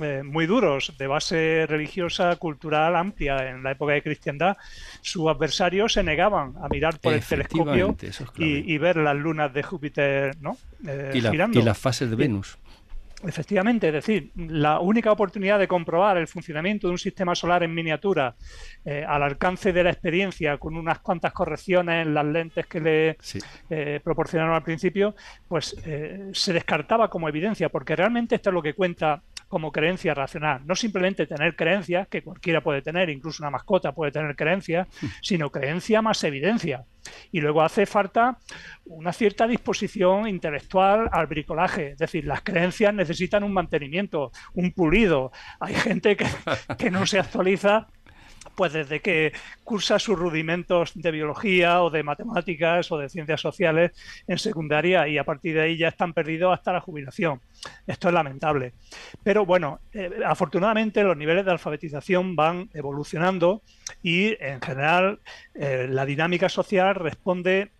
[0.00, 3.50] eh, muy duros, de base religiosa, cultural amplia.
[3.50, 4.56] En la época de cristiandad,
[5.00, 7.96] sus adversarios se negaban a mirar por el telescopio
[8.36, 10.58] y, ver las lunas de Júpiter ¿no?
[10.86, 12.58] Eh, y, y, las fases de Venus.
[13.26, 17.74] Efectivamente, es decir, la única oportunidad de comprobar el funcionamiento de un sistema solar en
[17.74, 18.36] miniatura
[18.84, 23.16] eh, al alcance de la experiencia con unas cuantas correcciones en las lentes que le
[23.70, 25.14] eh, proporcionaron al principio,
[25.48, 30.14] pues eh, se descartaba como evidencia, porque realmente esto es lo que cuenta como creencia
[30.14, 30.66] racional.
[30.66, 34.88] No simplemente tener creencias, que cualquiera puede tener, incluso una mascota puede tener creencias,
[35.22, 36.84] sino creencia más evidencia.
[37.30, 38.38] Y luego hace falta
[38.84, 41.90] una cierta disposición intelectual al bricolaje.
[41.90, 45.30] Es decir, las creencias necesitan un mantenimiento, un pulido.
[45.60, 46.26] Hay gente que,
[46.78, 47.86] que no se actualiza
[48.56, 49.32] pues desde que
[49.62, 53.92] cursa sus rudimentos de biología o de matemáticas o de ciencias sociales
[54.26, 57.40] en secundaria y a partir de ahí ya están perdidos hasta la jubilación.
[57.86, 58.72] Esto es lamentable.
[59.22, 63.62] Pero bueno, eh, afortunadamente los niveles de alfabetización van evolucionando
[64.02, 65.20] y en general
[65.54, 67.70] eh, la dinámica social responde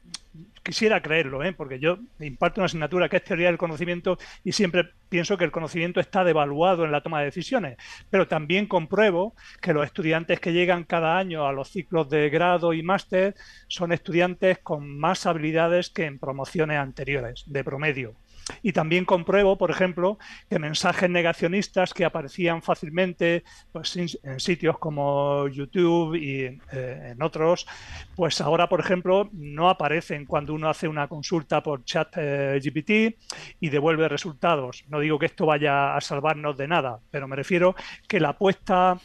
[0.63, 1.53] quisiera creerlo, ¿eh?
[1.53, 5.53] porque yo imparto una asignatura que es teoría del conocimiento y siempre pienso que el
[5.53, 7.77] conocimiento está devaluado en la toma de decisiones,
[8.11, 12.73] pero también compruebo que los estudiantes que llegan cada año a los ciclos de grado
[12.73, 13.35] y máster
[13.69, 18.17] son estudiantes con más habilidades que en promociones anteriores, de promedio.
[18.63, 20.19] Y también compruebo, por ejemplo,
[20.49, 27.67] que mensajes negacionistas que aparecían fácilmente pues, en sitios como YouTube y eh, en otros,
[28.15, 33.19] pues ahora, por ejemplo, no aparecen cuando uno hace una consulta por chat eh, GPT
[33.61, 34.85] y devuelve resultados.
[34.89, 37.75] No digo que esto vaya a salvarnos de nada, pero me refiero
[38.09, 38.99] que la apuesta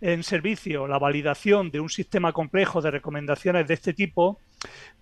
[0.00, 4.40] en servicio, la validación de un sistema complejo de recomendaciones de este tipo,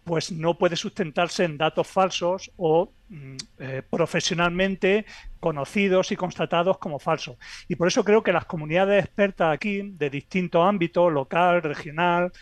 [0.09, 5.05] pues no puede sustentarse en datos falsos o mm, eh, profesionalmente
[5.39, 7.37] conocidos y constatados como falsos.
[7.69, 12.33] Y por eso creo que las comunidades expertas aquí, de distintos ámbitos, local, regional,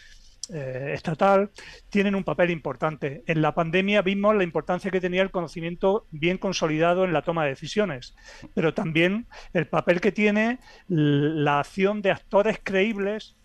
[0.53, 1.51] eh, estatal,
[1.89, 3.25] tienen un papel importante.
[3.27, 7.43] En la pandemia vimos la importancia que tenía el conocimiento bien consolidado en la toma
[7.43, 8.15] de decisiones,
[8.55, 13.37] pero también el papel que tiene la acción de actores creíbles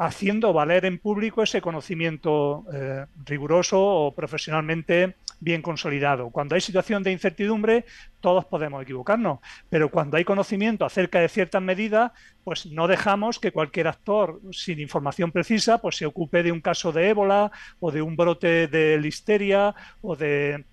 [0.00, 6.30] haciendo valer en público ese conocimiento eh, riguroso o profesionalmente bien consolidado.
[6.30, 7.84] Cuando hay situación de incertidumbre,
[8.22, 12.12] todos podemos equivocarnos, pero cuando hay conocimiento acerca de ciertas medidas,
[12.44, 16.92] pues no dejamos que cualquier actor sin información precisa pues se ocupe de un caso
[16.92, 20.64] de ébola o de un brote de listeria o de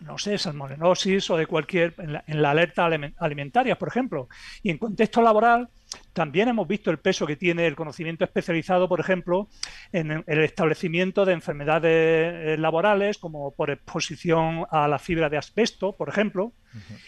[0.00, 4.28] no sé, salmonellosis o de cualquier, en la, alerta alimentaria, por ejemplo.
[4.62, 5.70] Y en contexto laboral,
[6.12, 9.48] también hemos visto el peso que tiene el conocimiento especializado, por ejemplo,
[9.92, 15.92] en el establecimiento de enfermedades eh, laborales, como por exposición a la fibra de asbesto,
[15.92, 16.52] por ejemplo.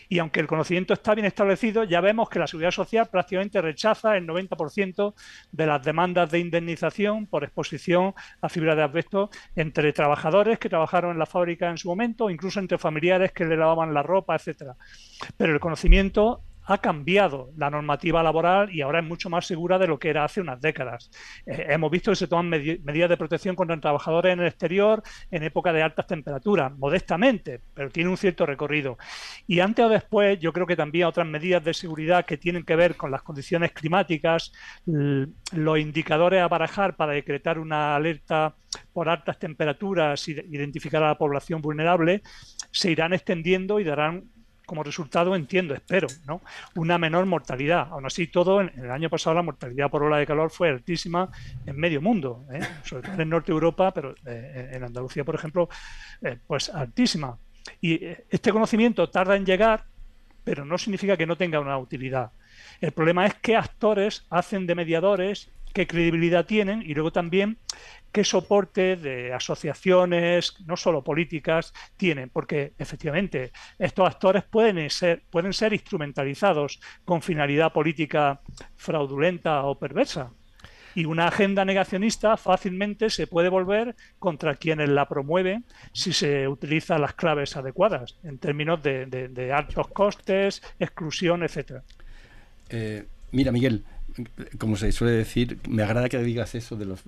[0.08, 4.16] Y aunque el conocimiento está bien establecido, ya vemos que la Seguridad Social prácticamente rechaza
[4.16, 5.14] el 90%
[5.52, 11.12] de las demandas de indemnización por exposición a fibra de asbesto entre trabajadores que trabajaron
[11.12, 14.76] en la fábrica en su momento, incluso entre familiares que le lavaban la ropa, etcétera.
[15.36, 19.86] Pero el conocimiento ha cambiado la normativa laboral y ahora es mucho más segura de
[19.86, 21.10] lo que era hace unas décadas.
[21.46, 25.42] Eh, hemos visto que se toman medidas de protección contra trabajadores en el exterior en
[25.42, 28.98] época de altas temperaturas, modestamente, pero tiene un cierto recorrido.
[29.46, 32.76] Y antes o después, yo creo que también otras medidas de seguridad que tienen que
[32.76, 34.52] ver con las condiciones climáticas,
[34.84, 38.54] los indicadores a barajar para decretar una alerta
[38.92, 42.22] por altas temperaturas y identificar a la población vulnerable,
[42.70, 44.24] se irán extendiendo y darán
[44.68, 46.42] como resultado, entiendo, espero, ¿no?
[46.74, 47.88] una menor mortalidad.
[47.90, 51.30] Aún así, todo, en, el año pasado la mortalidad por ola de calor fue altísima
[51.64, 52.60] en medio mundo, ¿eh?
[52.84, 55.70] sobre todo en norte de Europa, pero eh, en Andalucía, por ejemplo,
[56.20, 57.38] eh, pues altísima.
[57.80, 57.98] Y
[58.28, 59.84] este conocimiento tarda en llegar,
[60.44, 62.30] pero no significa que no tenga una utilidad.
[62.82, 67.58] El problema es qué actores hacen de mediadores, qué credibilidad tienen y luego también
[68.12, 75.52] qué soporte de asociaciones, no solo políticas, tienen, porque efectivamente estos actores pueden ser, pueden
[75.52, 78.40] ser instrumentalizados con finalidad política
[78.76, 80.30] fraudulenta o perversa.
[80.94, 87.02] Y una agenda negacionista fácilmente se puede volver contra quienes la promueven si se utilizan
[87.02, 91.82] las claves adecuadas, en términos de, altos costes, exclusión, etc.
[92.70, 93.84] Eh, mira, Miguel,
[94.58, 97.00] como se suele decir, me agrada que digas eso de los...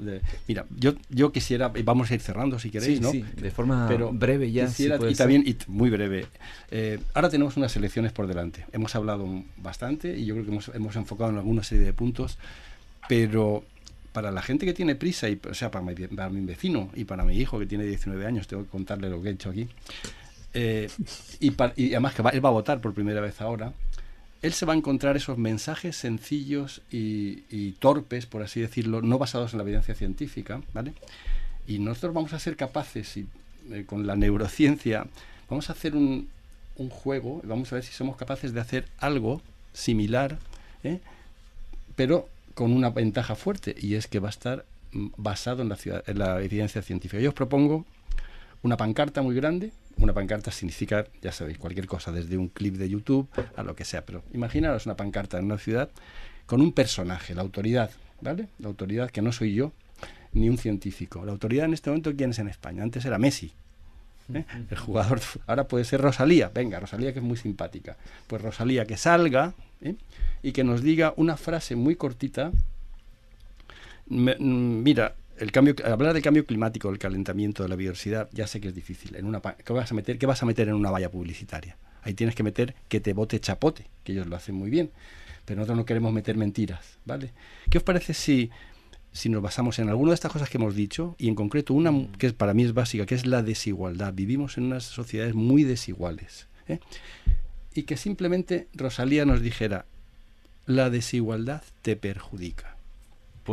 [0.46, 3.10] mira, yo, yo quisiera, vamos a ir cerrando si queréis, ¿no?
[3.10, 4.68] Sí, de forma Pero breve ya.
[4.78, 6.26] y también, y muy breve.
[6.70, 8.66] Eh, ahora tenemos unas elecciones por delante.
[8.72, 12.38] Hemos hablado bastante y yo creo que hemos, hemos enfocado en alguna serie de puntos,
[13.08, 13.64] pero
[14.12, 17.04] para la gente que tiene prisa, y, o sea, para mi, para mi vecino y
[17.04, 19.68] para mi hijo que tiene 19 años, tengo que contarle lo que he hecho aquí,
[20.52, 20.88] eh,
[21.38, 23.72] y, y, además que él va a votar por primera vez ahora,
[24.42, 29.52] él se va a encontrar esos mensajes sencillos y, torpes, por así decirlo, no basados
[29.52, 30.94] en la evidencia científica, ¿vale?
[31.66, 33.26] Y nosotros vamos a ser capaces, y,
[33.70, 35.06] eh, con la neurociencia,
[35.48, 36.28] vamos a hacer un,
[36.76, 40.38] un juego, vamos a ver si somos capaces de hacer algo similar,
[40.82, 41.00] ¿eh?
[41.94, 45.78] pero con una ventaja fuerte, y es que va a estar mm, basado en la,
[46.06, 47.20] en la evidencia científica.
[47.20, 47.84] Yo os propongo
[48.62, 52.88] una pancarta muy grande, una pancarta significa, ya sabéis, cualquier cosa, desde un clip de
[52.88, 54.04] YouTube a lo que sea.
[54.04, 55.90] Pero imaginaros una pancarta en una ciudad
[56.46, 57.90] con un personaje, la autoridad,
[58.20, 58.48] ¿vale?
[58.58, 59.72] La autoridad que no soy yo,
[60.32, 61.24] ni un científico.
[61.24, 62.82] La autoridad en este momento, ¿quién es en España?
[62.82, 63.52] Antes era Messi.
[64.34, 64.44] ¿eh?
[64.70, 66.50] El jugador, ahora puede ser Rosalía.
[66.52, 67.96] Venga, Rosalía que es muy simpática.
[68.26, 69.94] Pues Rosalía que salga ¿eh?
[70.42, 72.52] y que nos diga una frase muy cortita.
[74.06, 78.60] Mm, mira, el cambio, hablar del cambio climático, del calentamiento, de la biodiversidad, ya sé
[78.60, 79.16] que es difícil.
[79.16, 81.78] En una, ¿qué, vas a meter, ¿Qué vas a meter en una valla publicitaria?
[82.02, 84.90] Ahí tienes que meter que te bote chapote, que ellos lo hacen muy bien.
[85.46, 87.32] Pero nosotros no queremos meter mentiras, ¿vale?
[87.70, 88.50] ¿Qué os parece si,
[89.12, 91.90] si nos basamos en alguna de estas cosas que hemos dicho y en concreto una
[92.18, 94.12] que para mí es básica, que es la desigualdad?
[94.12, 96.48] Vivimos en unas sociedades muy desiguales.
[96.68, 96.80] ¿eh?
[97.74, 99.86] Y que simplemente Rosalía nos dijera,
[100.66, 102.76] la desigualdad te perjudica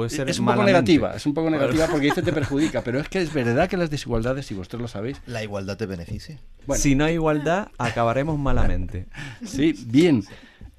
[0.05, 3.21] es un poco negativa, es un poco negativa porque dice te perjudica, pero es que
[3.21, 6.39] es verdad que las desigualdades, si vosotros lo sabéis, la igualdad te beneficia.
[6.75, 9.07] si no hay igualdad, acabaremos malamente.
[9.45, 10.23] Sí, bien.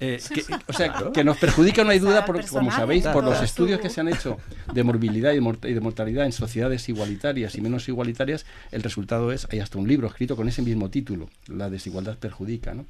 [0.01, 3.41] Eh, que, o sea, que nos perjudica, no hay duda, porque como sabéis, por los
[3.41, 4.37] estudios que se han hecho
[4.73, 9.59] de morbilidad y de mortalidad en sociedades igualitarias y menos igualitarias, el resultado es, hay
[9.59, 12.73] hasta un libro escrito con ese mismo título, La desigualdad perjudica.
[12.73, 12.85] ¿no?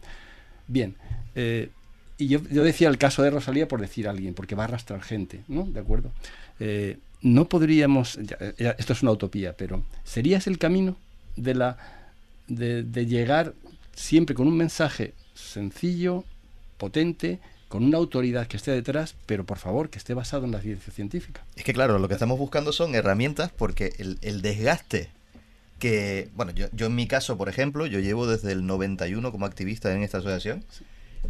[0.68, 0.96] Bien,
[1.36, 1.70] eh,
[2.20, 5.02] y yo, decía el caso de Rosalía por decir a alguien, porque va a arrastrar
[5.02, 5.64] gente, ¿no?
[5.64, 6.12] ¿De acuerdo?
[6.60, 8.20] Eh, no podríamos,
[8.58, 10.98] esto es una utopía, pero ¿sería ese el camino
[11.38, 11.78] de, la,
[12.48, 13.54] de, de llegar
[13.96, 16.26] siempre con un mensaje sencillo,
[16.78, 17.40] potente,
[17.70, 20.92] con una autoridad que esté detrás, pero por favor que esté basado en la ciencia
[20.92, 21.46] científica.
[21.56, 25.10] Es que claro, lo que estamos buscando son herramientas porque el, el desgaste
[25.80, 29.46] que, bueno, yo, yo, en mi caso, por ejemplo, yo llevo desde el 91 como
[29.46, 30.66] activista en esta asociación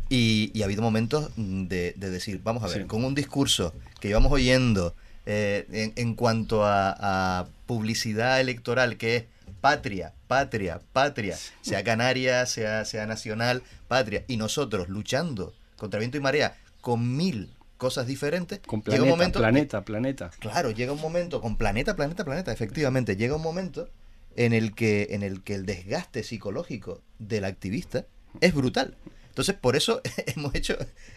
[0.10, 4.10] y, y, ha habido momentos de, de decir, vamos a ver, con un discurso que
[4.10, 9.24] íbamos oyendo eh, en, en, cuanto a, a, publicidad electoral que es
[9.62, 16.22] patria, patria, patria, sea canaria, sea, sea nacional, patria, y nosotros luchando contra viento y
[16.22, 18.60] marea con mil cosas diferentes.
[18.60, 20.32] Con planeta, llega un momento, planeta, planeta.
[20.40, 23.90] Claro, llega un momento, con planeta, planeta, planeta, efectivamente, llega un momento
[24.36, 28.06] en el que, en el, que el desgaste psicológico del activista
[28.42, 28.96] es brutal.
[29.30, 30.02] Entonces, por eso
[30.36, 30.74] hemos hecho,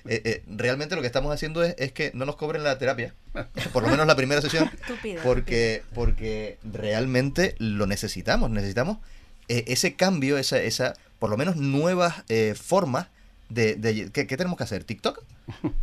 [0.06, 3.14] eh, eh, realmente lo que estamos haciendo es, es, que no nos cobren la terapia,
[3.72, 4.70] por lo menos la primera sesión,
[5.24, 8.98] porque, porque realmente lo necesitamos, necesitamos
[9.48, 13.08] eh, ese cambio, esa, esa, por lo menos nuevas eh, formas
[13.48, 14.84] de, de ¿qué, ¿qué, tenemos que hacer?
[14.84, 15.24] ¿TikTok?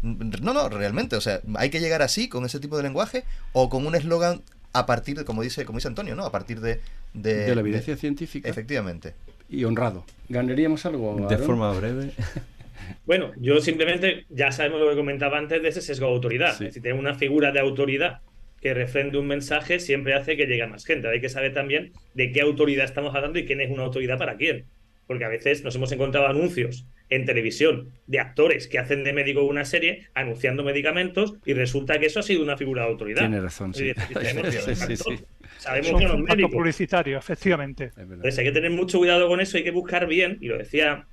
[0.02, 3.70] No, no, realmente, o sea, hay que llegar así, con ese tipo de lenguaje, o
[3.70, 4.42] con un eslogan
[4.74, 6.26] a partir de, como dice, como dice Antonio, ¿no?
[6.26, 6.82] A partir de...
[7.14, 8.50] De, de la evidencia de, científica.
[8.50, 9.14] Efectivamente.
[9.50, 10.06] Y honrado.
[10.30, 11.28] ¿Ganaríamos algo?
[11.28, 12.12] De forma breve.
[13.06, 16.58] Bueno, yo simplemente, ya sabemos lo que comentaba antes de ese sesgo de autoridad.
[16.58, 16.72] Sí.
[16.72, 18.22] Si tenemos una figura de autoridad
[18.62, 21.08] que refrende un mensaje, siempre hace que llegue a más gente.
[21.08, 24.38] Hay que saber también de qué autoridad estamos hablando y quién es una autoridad para
[24.38, 24.66] quién.
[25.08, 29.44] Porque a veces nos hemos encontrado anuncios en televisión de actores que hacen de médico
[29.44, 33.22] una serie anunciando medicamentos y resulta que eso ha sido una figura de autoridad.
[33.22, 33.92] Tiene razón, sí.
[34.76, 35.26] sí, sí
[35.60, 36.52] Sabemos Son que los médicos.
[36.52, 37.92] publicitarios, efectivamente.
[37.98, 41.06] Entonces hay que tener mucho cuidado con eso, hay que buscar bien, y lo decía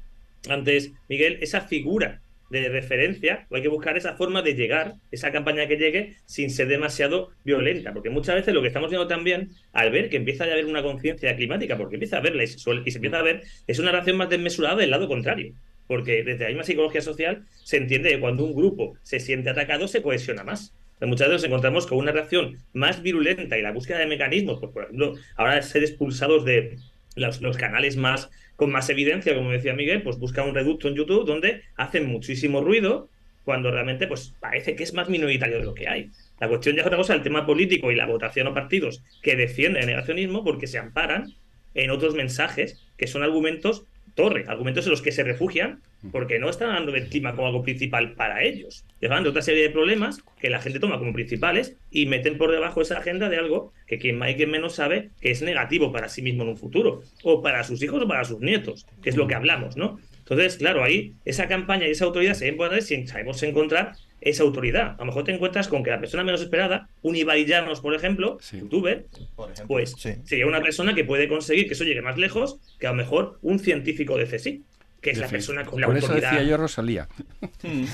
[0.48, 5.32] antes Miguel, esa figura de referencia, o hay que buscar esa forma de llegar, esa
[5.32, 9.50] campaña que llegue sin ser demasiado violenta, porque muchas veces lo que estamos viendo también,
[9.72, 12.58] al ver que empieza a haber una conciencia climática, porque empieza a verla y se,
[12.58, 15.54] suele, y se empieza a ver, es una reacción más desmesurada del lado contrario.
[15.88, 19.86] Porque desde la misma psicología social se entiende que cuando un grupo se siente atacado
[19.86, 20.72] se cohesiona más.
[21.00, 24.72] Muchas veces nos encontramos con una reacción más virulenta y la búsqueda de mecanismos, pues
[24.72, 26.78] por ejemplo, ahora ser expulsados de
[27.16, 30.94] los, los canales más con más evidencia, como decía Miguel, pues busca un reducto en
[30.94, 33.10] YouTube donde hacen muchísimo ruido
[33.44, 36.10] cuando realmente pues parece que es más minoritario de lo que hay.
[36.40, 39.36] La cuestión ya es otra cosa, el tema político y la votación a partidos que
[39.36, 41.34] defienden el negacionismo porque se amparan
[41.74, 43.84] en otros mensajes que son argumentos
[44.16, 47.62] torre, argumentos en los que se refugian porque no están hablando del clima como algo
[47.62, 48.84] principal para ellos.
[49.00, 52.50] Están de otra serie de problemas que la gente toma como principales y meten por
[52.50, 55.92] debajo esa agenda de algo que quien más y quien menos sabe que es negativo
[55.92, 59.10] para sí mismo en un futuro, o para sus hijos o para sus nietos, que
[59.10, 60.00] es lo que hablamos, ¿no?
[60.28, 64.94] Entonces, claro, ahí esa campaña y esa autoridad se poder si sabemos encontrar esa autoridad.
[64.94, 67.94] A lo mejor te encuentras con que la persona menos esperada, un Ibai Llanos, por
[67.94, 68.58] ejemplo, sí.
[68.58, 69.06] youtuber,
[69.36, 70.14] por ejemplo, pues sí.
[70.24, 73.38] sería una persona que puede conseguir que eso llegue más lejos que a lo mejor
[73.42, 74.62] un científico de CSIC
[75.06, 76.18] que es la persona con la Por autoridad.
[76.18, 77.08] eso decía yo Rosalía.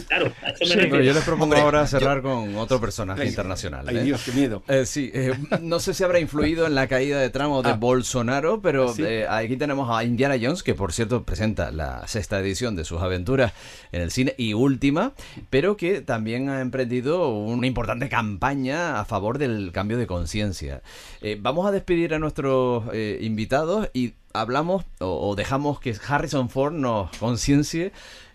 [0.09, 0.33] Claro,
[0.63, 2.23] sí, pero yo les propongo Hombre, ahora cerrar yo...
[2.23, 3.87] con otro personaje Ay, internacional.
[3.87, 4.03] Ay, ¿eh?
[4.05, 4.63] Dios, qué miedo.
[4.67, 7.77] Eh, sí, eh, no sé si habrá influido en la caída de tramo de ah.
[7.77, 9.03] Bolsonaro, pero ¿Sí?
[9.05, 13.03] Eh, aquí tenemos a Indiana Jones, que por cierto presenta la sexta edición de sus
[13.03, 13.53] aventuras
[13.93, 15.13] en el cine y última,
[15.51, 20.83] pero que también ha emprendido una importante campaña a favor del cambio de conciencia.
[21.21, 22.85] Eh, vamos a despedir a nuestros
[23.21, 27.93] invitados y hablamos o, dejamos que Harrison Ford nos conciencie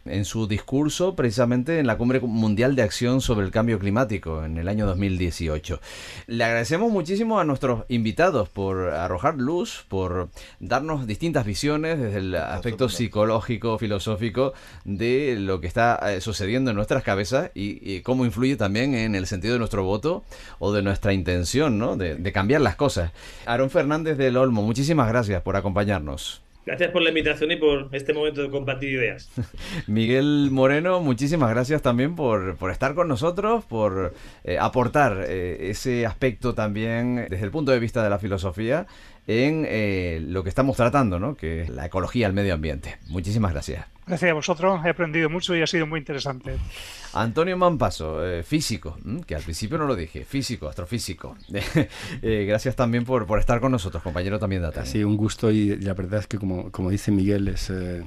[0.10, 4.58] en su discurso precisamente en la Cumbre Mundial de Acción sobre el Cambio Climático en
[4.58, 5.80] el año 2018.
[6.28, 10.30] Le agradecemos muchísimo a nuestros invitados por arrojar luz, por
[10.60, 14.54] darnos distintas visiones desde el aspecto psicológico, filosófico
[14.86, 19.16] de lo que está eh, sucediendo en nuestras cabezas y, y, cómo influye también en
[19.16, 20.24] el sentido de nuestro voto
[20.60, 21.98] o de nuestra intención ¿no?
[21.98, 23.12] de, de cambiar las cosas.
[23.46, 26.47] Aaron Fernández del Olmo, muchísimas gracias por acompañarnos.
[26.68, 29.32] Gracias por la invitación y por este momento de compartir ideas.
[29.88, 34.14] Miguel Moreno, muchísimas gracias también por, por estar con nosotros, por
[34.44, 38.86] eh, aportar eh, ese aspecto también desde el punto de vista de la filosofía
[39.28, 41.36] en eh, lo que estamos tratando, ¿no?
[41.36, 42.98] que es la ecología, el medio ambiente.
[43.08, 43.86] Muchísimas gracias.
[44.06, 46.58] Gracias a vosotros, he aprendido mucho y ha sido muy interesante.
[47.22, 51.36] Antonio Mampaso, eh, físico, que al principio no lo dije, físico, astrofísico.
[52.22, 54.86] Eh, gracias también por, por, estar con nosotros, compañero también de ATAN.
[54.86, 58.04] Sí, un gusto y la verdad es que como, como dice Miguel, es, eh,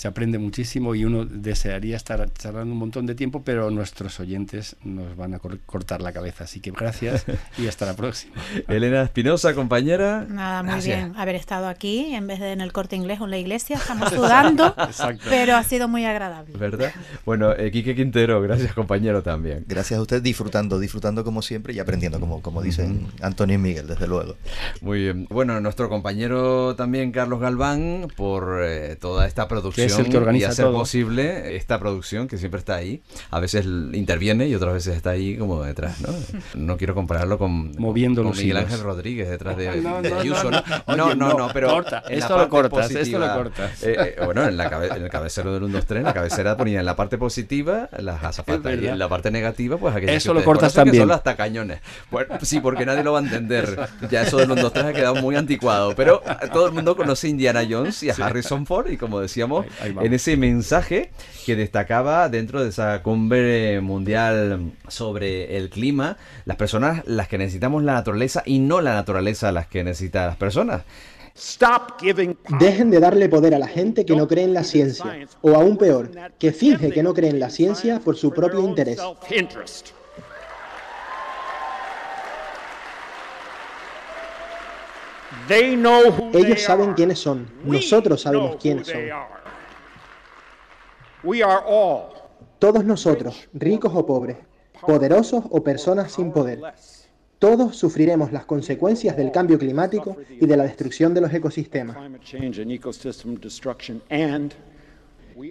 [0.00, 4.76] se aprende muchísimo y uno desearía estar charlando un montón de tiempo, pero nuestros oyentes
[4.82, 6.44] nos van a cortar la cabeza.
[6.44, 7.26] Así que gracias
[7.58, 8.32] y hasta la próxima.
[8.68, 10.24] Elena Espinosa, compañera.
[10.26, 13.30] Nada, muy bien haber estado aquí en vez de en el corte inglés o en
[13.32, 13.76] la iglesia.
[13.76, 14.74] Estamos sudando,
[15.28, 16.56] pero ha sido muy agradable.
[16.56, 16.94] ¿Verdad?
[17.26, 19.66] Bueno, eh, Quique Quintero, gracias compañero también.
[19.68, 23.86] Gracias a usted, disfrutando, disfrutando como siempre y aprendiendo como, como dicen Antonio y Miguel,
[23.86, 24.36] desde luego.
[24.80, 25.26] Muy bien.
[25.28, 30.48] Bueno, nuestro compañero también Carlos Galván por eh, toda esta producción es el que organiza
[30.48, 33.02] y hacer posible esta producción que siempre está ahí.
[33.30, 36.08] A veces interviene y otras veces está ahí como detrás, ¿no?
[36.54, 39.68] No quiero compararlo con, Moviendo Miguel Ángel Rodríguez detrás de,
[40.20, 40.62] Ayuso, ¿no?
[40.96, 42.02] No, no, no, pero corta.
[42.08, 43.82] esto lo cortas, esto lo cortas.
[43.82, 46.56] Eh, eh, bueno, en, la en el cabecero del 1, 2, 3, en la cabecera
[46.56, 50.34] ponía en la parte positiva las azafatas y en la parte negativa, pues aquellas Eso
[50.34, 51.02] lo cortas también.
[51.02, 51.80] son hasta cañones.
[52.10, 53.78] Bueno, sí, porque nadie lo va a entender.
[54.10, 55.94] Ya eso del 1, 2, 3 ha quedado muy anticuado.
[55.94, 56.22] Pero
[56.52, 60.12] todo el mundo conoce a Indiana Jones y a Harrison Ford y como decíamos, en
[60.12, 61.10] ese mensaje
[61.46, 67.82] que destacaba dentro de esa cumbre mundial sobre el clima, las personas las que necesitamos
[67.82, 70.82] la naturaleza y no la naturaleza las que necesitan las personas.
[72.58, 75.78] Dejen de darle poder a la gente que no cree en la ciencia, o aún
[75.78, 79.00] peor, que finge que no cree en la ciencia por su propio interés.
[85.48, 89.00] Ellos saben quiénes son, nosotros sabemos quiénes son.
[92.58, 94.36] Todos nosotros, ricos o pobres,
[94.86, 96.60] poderosos o personas sin poder,
[97.38, 101.96] todos sufriremos las consecuencias del cambio climático y de la destrucción de los ecosistemas.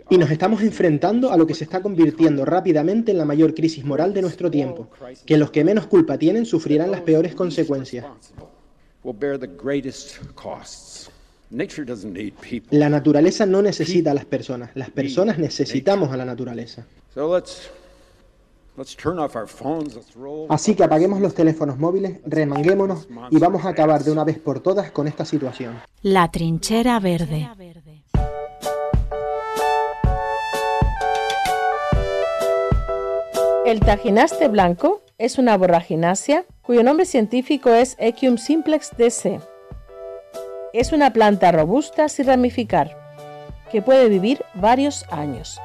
[0.09, 3.83] Y nos estamos enfrentando a lo que se está convirtiendo rápidamente en la mayor crisis
[3.83, 4.87] moral de nuestro tiempo,
[5.25, 8.05] que los que menos culpa tienen sufrirán las peores consecuencias.
[11.51, 16.85] La naturaleza no necesita a las personas, las personas necesitamos a la naturaleza.
[20.49, 24.59] Así que apaguemos los teléfonos móviles, remanguémonos y vamos a acabar de una vez por
[24.59, 25.76] todas con esta situación.
[26.01, 27.49] La trinchera verde.
[33.65, 39.39] El tajinaste blanco es una borraginácea cuyo nombre científico es Equium simplex DC.
[40.73, 42.95] Es una planta robusta sin ramificar,
[43.71, 45.59] que puede vivir varios años.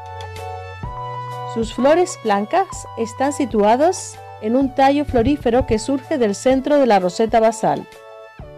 [1.52, 2.66] Sus flores blancas
[2.98, 7.86] están situadas en un tallo florífero que surge del centro de la roseta basal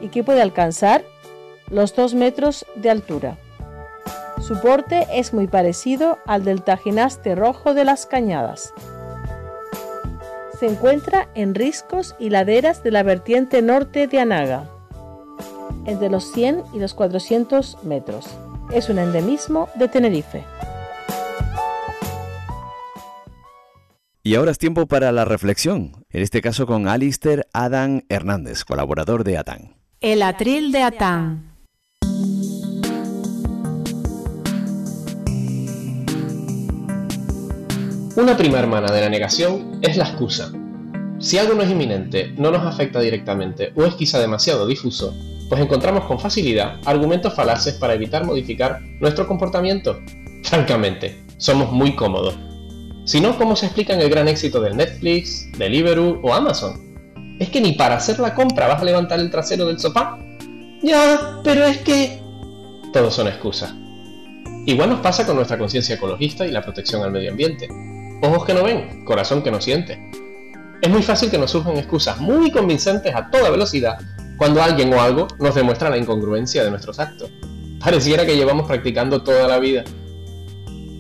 [0.01, 1.05] y que puede alcanzar
[1.69, 3.37] los 2 metros de altura.
[4.41, 8.73] Su porte es muy parecido al del tajinaste rojo de las cañadas
[10.59, 14.71] se encuentra en riscos y laderas de la vertiente norte de Anaga,
[15.87, 18.27] entre los 100 y los 400 metros.
[18.73, 20.45] Es un endemismo de Tenerife.
[24.23, 29.23] Y ahora es tiempo para la reflexión, en este caso con Alister Adán Hernández, colaborador
[29.23, 29.77] de ATAN.
[30.01, 31.57] El atril de Atán.
[38.17, 40.51] Una prima hermana de la negación es la excusa.
[41.19, 45.17] Si algo no es inminente, no nos afecta directamente o es quizá demasiado difuso,
[45.49, 49.99] pues encontramos con facilidad argumentos falaces para evitar modificar nuestro comportamiento.
[50.43, 52.37] Francamente, somos muy cómodos.
[53.05, 56.85] Si no, ¿cómo se explican el gran éxito del Netflix, Deliveroo o Amazon?
[57.41, 60.19] ¿Es que ni para hacer la compra vas a levantar el trasero del sofá?
[60.83, 62.21] Ya, pero es que...
[62.93, 63.73] Todos son excusas.
[64.67, 67.69] Igual nos pasa con nuestra conciencia ecologista y la protección al medio ambiente.
[68.23, 70.11] Ojos que no ven, corazón que no siente.
[70.87, 73.99] Es muy fácil que nos surjan excusas muy convincentes a toda velocidad
[74.37, 77.29] cuando alguien o algo nos demuestra la incongruencia de nuestros actos.
[77.81, 79.83] Pareciera que llevamos practicando toda la vida.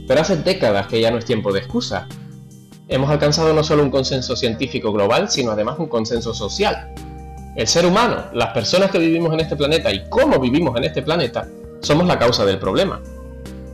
[0.09, 2.09] Pero hace décadas que ya no es tiempo de excusa.
[2.89, 6.93] Hemos alcanzado no solo un consenso científico global, sino además un consenso social.
[7.55, 11.03] El ser humano, las personas que vivimos en este planeta y cómo vivimos en este
[11.03, 11.47] planeta,
[11.81, 13.01] somos la causa del problema.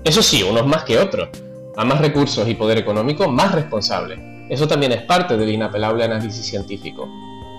[0.05, 1.31] Eso sí, unos más que otros,
[1.75, 4.32] a más recursos y poder económico, más responsable.
[4.53, 7.09] Eso también es parte del inapelable análisis científico.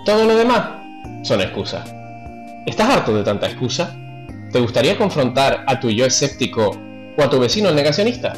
[0.05, 0.61] Todo lo demás
[1.23, 1.91] son excusas.
[2.67, 3.97] ¿Estás harto de tanta excusa?
[4.51, 6.69] ¿Te gustaría confrontar a tu yo escéptico
[7.17, 8.33] o a tu vecino negacionista?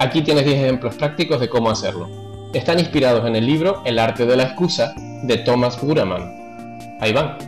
[0.00, 2.10] Aquí tienes 10 ejemplos prácticos de cómo hacerlo.
[2.52, 4.92] Están inspirados en el libro El arte de la excusa
[5.22, 6.98] de Thomas Buraman.
[7.00, 7.38] Ahí van.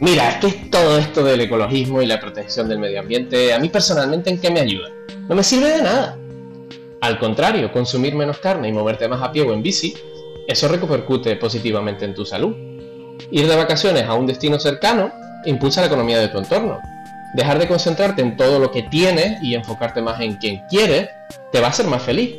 [0.00, 3.70] Mira, es que todo esto del ecologismo y la protección del medio ambiente, a mí
[3.70, 4.90] personalmente, ¿en qué me ayuda?
[5.30, 6.18] No me sirve de nada.
[7.00, 9.94] Al contrario, consumir menos carne y moverte más a pie o en bici,
[10.48, 12.54] eso repercute positivamente en tu salud.
[13.30, 15.12] Ir de vacaciones a un destino cercano
[15.44, 16.80] impulsa la economía de tu entorno.
[17.34, 21.08] Dejar de concentrarte en todo lo que tienes y enfocarte más en quien quieres
[21.52, 22.34] te va a hacer más feliz.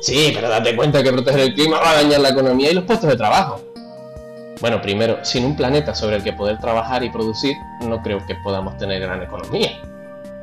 [0.00, 2.84] Sí, pero date cuenta que proteger el clima va a dañar la economía y los
[2.84, 3.60] puestos de trabajo.
[4.60, 8.36] Bueno, primero, sin un planeta sobre el que poder trabajar y producir, no creo que
[8.36, 9.80] podamos tener gran economía.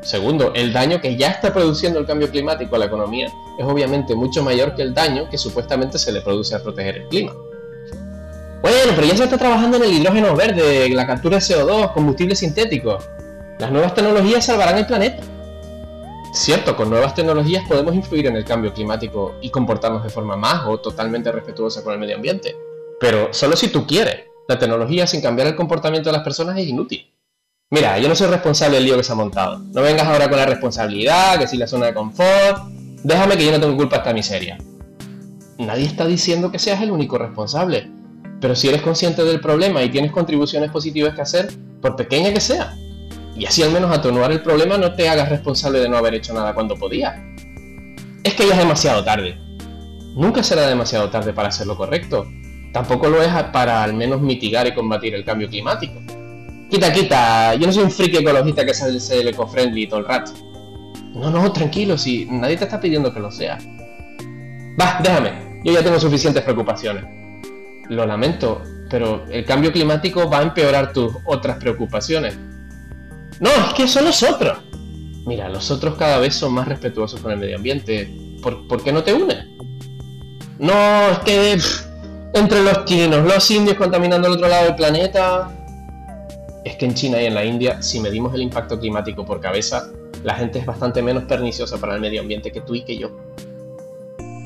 [0.04, 4.16] Segundo, el daño que ya está produciendo el cambio climático a la economía es obviamente
[4.16, 7.34] mucho mayor que el daño que supuestamente se le produce a proteger el clima.
[8.62, 12.40] Bueno, pero ya se está trabajando en el hidrógeno verde, la captura de CO2, combustibles
[12.40, 13.04] sintéticos.
[13.60, 15.24] Las nuevas tecnologías salvarán el planeta.
[16.34, 20.66] Cierto, con nuevas tecnologías podemos influir en el cambio climático y comportarnos de forma más
[20.66, 22.56] o totalmente respetuosa con el medio ambiente.
[23.00, 24.26] Pero solo si tú quieres.
[24.48, 27.12] La tecnología sin cambiar el comportamiento de las personas es inútil.
[27.74, 29.58] Mira, yo no soy responsable del lío que se ha montado.
[29.58, 32.68] No vengas ahora con la responsabilidad, que si la zona de confort.
[33.04, 34.60] Déjame que yo no tengo culpa de esta miseria.
[35.58, 37.90] Nadie está diciendo que seas el único responsable.
[38.40, 41.52] Pero si eres consciente del problema y tienes contribuciones positivas que hacer,
[41.82, 42.78] por pequeña que sea,
[43.36, 46.32] y así al menos atenuar el problema, no te hagas responsable de no haber hecho
[46.32, 47.26] nada cuando podía.
[48.24, 49.36] Es que ya es demasiado tarde.
[50.16, 52.28] Nunca será demasiado tarde para hacer lo correcto.
[52.72, 56.03] Tampoco lo es para al menos mitigar y combatir el cambio climático.
[56.74, 60.32] Quita, quita, yo no soy un friki ecologista que sale el eco-friendly todo el rato.
[61.14, 63.60] No, no, tranquilo, si nadie te está pidiendo que lo sea.
[64.82, 67.06] Va, déjame, yo ya tengo suficientes preocupaciones.
[67.90, 72.36] Lo lamento, pero el cambio climático va a empeorar tus otras preocupaciones.
[73.40, 74.58] No, es que son los otros.
[75.28, 78.12] Mira, los otros cada vez son más respetuosos con el medio ambiente.
[78.41, 79.45] ¿Por, qué no te unes?
[80.58, 80.74] No,
[81.12, 81.56] es que
[82.34, 85.52] entre los chinos, los indios contaminando el otro lado del planeta,
[86.64, 89.90] es que en China y en la India, si medimos el impacto climático por cabeza,
[90.23, 93.10] la gente es bastante menos perniciosa para el medio ambiente que tú y que yo.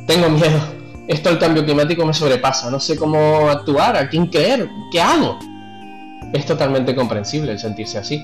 [0.08, 0.60] Tengo miedo.
[1.08, 2.72] Esto del cambio climático me sobrepasa.
[2.72, 5.38] No sé cómo actuar, a quién creer, qué hago.
[6.34, 8.24] Es totalmente comprensible el sentirse así.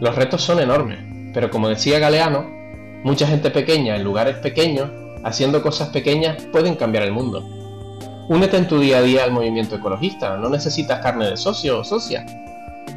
[0.00, 0.98] Los retos son enormes,
[1.34, 2.46] pero como decía Galeano,
[3.04, 4.90] mucha gente pequeña en lugares pequeños,
[5.24, 7.46] haciendo cosas pequeñas, pueden cambiar el mundo.
[8.28, 11.84] Únete en tu día a día al movimiento ecologista, no necesitas carne de socio o
[11.84, 12.24] socia.